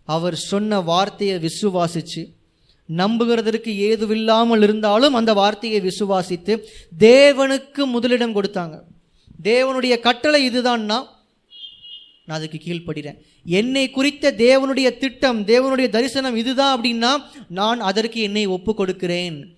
[0.04, 2.22] அவர் சொன்ன வார்த்தையை விசுவாசிச்சு
[2.88, 6.62] நம்புகிறதற்கு ஏதுவில்லாமல் இருந்தாலும் அந்த வார்த்தையை விசுவாசித்து
[6.98, 8.80] தேவனுக்கு முதலிடம் கொடுத்தாங்க.
[9.42, 10.98] தேவனுடைய கட்டளை இதுதான்னா
[12.26, 17.12] நான் அதுக்கு கீழ்ப்படுகிறேன் என்னை குறித்த தேவனுடைய திட்டம் தேவனுடைய தரிசனம் இதுதான் அப்படின்னா
[17.48, 19.57] நான் அதற்கு என்னை ஒப்பு கொடுக்கிறேன்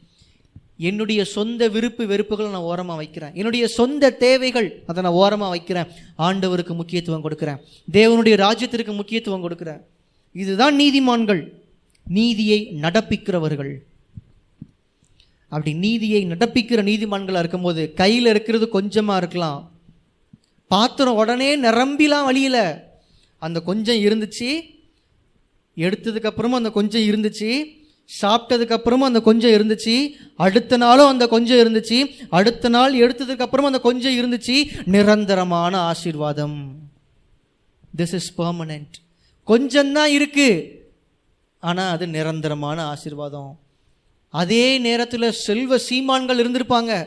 [0.82, 3.34] என்னுடைய சொந்த விருப்பு வெறுப்புகளை நான் ஓரமாக வைக்கிறேன்.
[3.34, 5.86] என்னுடைய சொந்த தேவைகள் அதை நான் ஓரமாக வைக்கிறேன்.
[6.18, 7.56] ஆண்டவருக்கு முக்கியத்துவம் கொடுக்குறேன்.
[7.92, 9.80] தேவனுடைய ராஜ்யத்திற்கு முக்கியத்துவம் கொடுக்குறேன்.
[10.32, 11.52] இதுதான் நீதிமான்கள்.
[12.06, 13.76] நீதியை நடப்பிக்கிறவர்கள்.
[15.48, 19.70] அப்படி நீதியை நடப்பிக்கிற நீதிமான்களாக இருக்கும்போது கையில் இருக்கிறது கொஞ்சமாக இருக்கலாம்.
[20.68, 22.88] பாத்திரம் உடனே நிரம்பிலாம் வழியில.
[23.38, 24.60] அந்த கொஞ்சம் இருந்துச்சு.
[25.76, 27.79] எடுத்ததுக்கப்புறமும் அந்த கொஞ்சம் இருந்துச்சு.
[28.22, 30.10] சாப்பிட்டதுக்கு அப்புறமும் அந்த கொஞ்சம் இருந்துச்சு.
[30.36, 32.14] அடுத்த நாளும் அந்த கொஞ்சம் இருந்துச்சு.
[32.30, 34.56] அடுத்த நாள் எடுத்ததுக்கு அப்புறமும் அந்த கொஞ்சம் இருந்துச்சு.
[34.84, 36.74] நிரந்தரமான ஆசீர்வாதம்.
[37.96, 38.96] திஸ் இஸ் பர்மனெண்ட்
[39.44, 40.48] கொஞ்சம் தான் இருக்கு.
[41.60, 43.58] ஆனால் அது நிரந்தரமான ஆசீர்வாதம்.
[44.28, 47.06] அதே நேரத்தில் செல்வ சீமான்கள் இருந்திருப்பாங்க.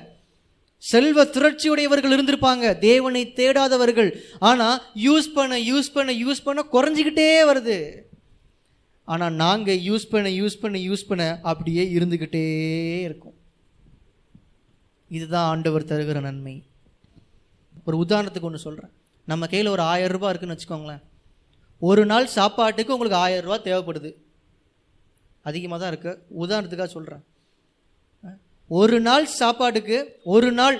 [0.77, 2.77] செல்வ திரட்சியுடையவர்கள் இருந்திருப்பாங்க.
[2.77, 4.09] தேவனை தேடாதவர்கள்.
[4.39, 7.77] ஆனால் யூஸ் பண்ண யூஸ் பண்ண யூஸ் பண்ண குறைஞ்சிக்கிட்டே வருது.
[9.07, 12.43] ஆனால் நாங்கள் யூஸ் பண்ண யூஸ் பண்ண யூஸ் பண்ண அப்படியே இருந்துக்கிட்டே
[13.07, 13.35] இருக்கும்.
[15.17, 16.55] இதுதான் ஆண்டவர் தருகிற நன்மை.
[17.87, 18.93] ஒரு உதாரணத்துக்கு ஒன்று சொல்கிறேன்
[19.27, 21.03] நம்ம கையில் ஒரு ஆயிரம் ரூபா இருக்குன்னு வச்சுக்கோங்களேன்.
[21.81, 24.11] ஒரு நாள் சாப்பாட்டுக்கு உங்களுக்கு ஆயிரம் ரூபா தேவைப்படுது.
[25.49, 27.23] அதிகமாக தான் இருக்குது உதாரணத்துக்காக சொல்கிறேன்
[28.79, 29.97] ஒரு நாள் சாப்பாட்டுக்கு
[30.33, 30.77] ஒரு நாள்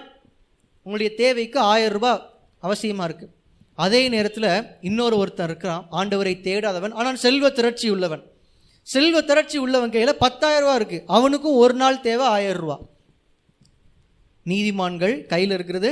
[0.86, 2.21] உங்களுடைய தேவைக்கு ஆயிரம் ரூபாய்
[2.63, 3.34] அவசியமாக இருக்குது
[3.76, 4.49] அதே நேரத்தில்
[4.82, 5.84] இன்னொரு ஒருத்தன் இருக்கிறான்.
[5.99, 6.93] ஆண்டவரை தேடாதவன்.
[6.99, 8.24] ஆனால் செல்வ திரட்சி உள்ளவன்.
[8.88, 10.97] செல்வ திரட்சி உள்ளவன் கையில் பத்தாயிரம் ரூபா இருக்கு.
[11.17, 12.78] அவனுக்கும் ஒரு நாள் தேவை ஆயிரம் ரூபா
[14.45, 15.91] நீதிமான்கள் கையில் இருக்கிறது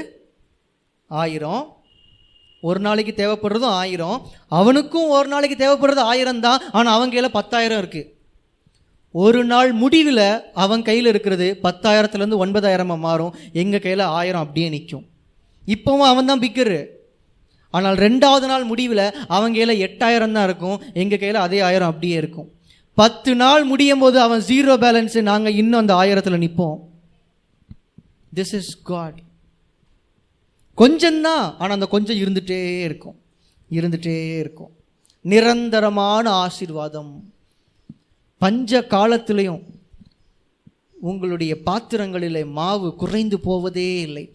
[1.07, 1.61] ஆயிரம்.
[2.69, 4.17] ஒரு நாளைக்கு தேவைப்படுறதும் ஆயிரம்.
[4.59, 6.61] அவனுக்கும் ஒரு நாளைக்கு தேவைப்படுறது ஆயிரம் தான்.
[6.71, 8.09] ஆனால் அவன் கையில் பத்தாயிரம் இருக்குது
[9.23, 10.27] ஒரு நாள் முடிவில்
[10.63, 13.33] அவன் கையில் இருக்கிறது பத்தாயிரத்துலேருந்து ஒன்பதாயிரமா மாறும்.
[13.61, 15.05] எங்கள் கையில் ஆயிரம் அப்படியே நிற்கும்
[15.73, 16.79] இப்போவும் அவன் தான் பிக்கரு.
[17.71, 19.05] ஆனால் ரெண்டாவது நாள் முடிவில்
[19.35, 20.77] அவங்க கையில் எட்டாயிரம் தான் இருக்கும்.
[21.01, 22.49] எங்கள் கையில் அதே ஆயிரம் அப்படியே இருக்கும்.
[23.01, 26.79] பத்து நாள் முடியும் போது அவன் ஜீரோ பேலன்ஸு நாங்கள் இன்னும் அந்த ஆயிரத்தில் நிற்போம்
[28.35, 29.19] திஸ் இஸ் காட்
[30.81, 33.17] கொஞ்சம்தான் ஆனால் அந்த கொஞ்சம் இருந்துகிட்டே இருக்கும்.
[33.77, 34.71] இருந்துகிட்டே இருக்கும்.
[35.21, 37.11] நிரந்தரமான ஆசீர்வாதம்.
[38.41, 39.61] பஞ்ச காலத்திலையும்
[41.09, 44.25] உங்களுடைய பாத்திரங்களிலே மாவு குறைந்து போவதே இல்லை.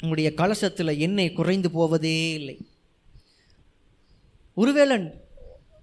[0.00, 2.56] உங்களுடைய கலசத்தில் எண்ணெய் குறைந்து போவதே இல்லை.
[4.54, 4.96] ஒருவேளை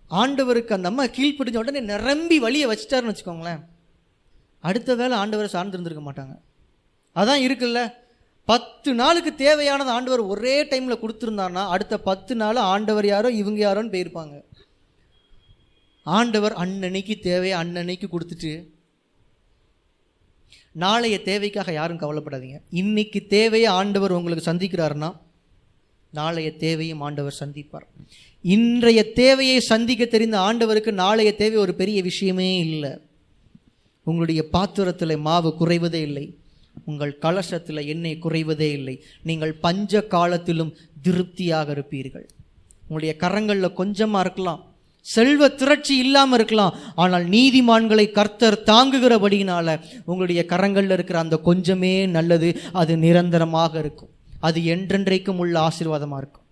[0.10, 3.62] ஆண்டவருக்கு அந்த அம்மா கீழ்ப்பிடிஞ்ச உடனே நிரம்பி வழியை வச்சுட்டாருன்னு வச்சுக்கோங்களேன்.
[4.60, 6.36] அடுத்த வேளை ஆண்டவரை சார்ந்திருந்திருக்க மாட்டாங்க.
[7.16, 7.94] அதான் இருக்குல்ல
[8.46, 14.36] பத்து நாளுக்கு தேவையானது ஆண்டவர் ஒரே டைமில் கொடுத்துருந்தான்னா அடுத்த பத்து நாள் ஆண்டவர் யாரோ இவங்க யாரோன்னு போயிருப்பாங்க.
[16.04, 18.52] ஆண்டவர் அன்னன்னைக்கு தேவையை அன்னன்னைக்கு கொடுத்துட்டு
[20.76, 22.60] நாளைய தேவைக்காக யாரும் கவலைப்படாதீங்க.
[22.70, 25.18] இன்னைக்கு தேவையை ஆண்டவர் உங்களுக்கு சந்திக்கிறாருன்னா
[26.12, 27.86] நாளைய தேவையும் ஆண்டவர் சந்திப்பார்.
[28.42, 32.98] இன்றைய தேவையை சந்திக்க தெரிந்த ஆண்டவருக்கு நாளைய தேவை ஒரு பெரிய விஷயமே இல்லை.
[34.04, 36.38] உங்களுடைய பாத்திரத்தில் மாவு குறைவதே இல்லை.
[36.86, 39.04] உங்கள் கலசத்தில் எண்ணெய் குறைவதே இல்லை.
[39.24, 42.28] நீங்கள் பஞ்ச காலத்திலும் திருப்தியாக இருப்பீர்கள்.
[42.88, 44.75] உங்களுடைய கரங்களில் கொஞ்சமாக இருக்கலாம்.
[45.14, 46.76] செல்வ திரட்சி இல்லாமல் இருக்கலாம்.
[47.04, 49.78] ஆனால் நீதிமான்களை கர்த்தர் தாங்குகிறபடியினால
[50.10, 52.50] உங்களுடைய கரங்களில் இருக்கிற அந்த கொஞ்சமே நல்லது
[52.82, 54.12] அது நிரந்தரமாக இருக்கும்.
[54.48, 56.46] அது என்றென்றைக்கும் உள்ள ஆசீர்வாதமாக இருக்கும்.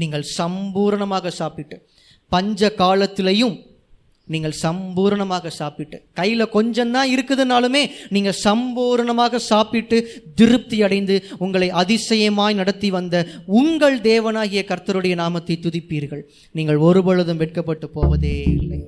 [0.00, 1.76] நீங்கள் சம்பூரணமாக சாப்பிட்டு
[2.32, 3.56] பஞ்ச காலத்திலையும்
[4.26, 9.98] நீங்கள் சம்பூரணமாக சாப்பிட்டு கையில் கொஞ்சம்தான் இருக்குதுனாலுமே நீங்கள் சம்பூரணமாக சாப்பிட்டு
[10.34, 16.22] திருப்தி அடைந்து உங்களை அதிசயமாய் நடத்தி வந்த உங்கள் தேவனாகிய கர்த்தருடைய நாமத்தை துதிப்பீர்கள்.
[16.52, 18.80] நீங்கள் ஒருபொழுதும் வெட்கப்பட்டு போவதே இல்லை.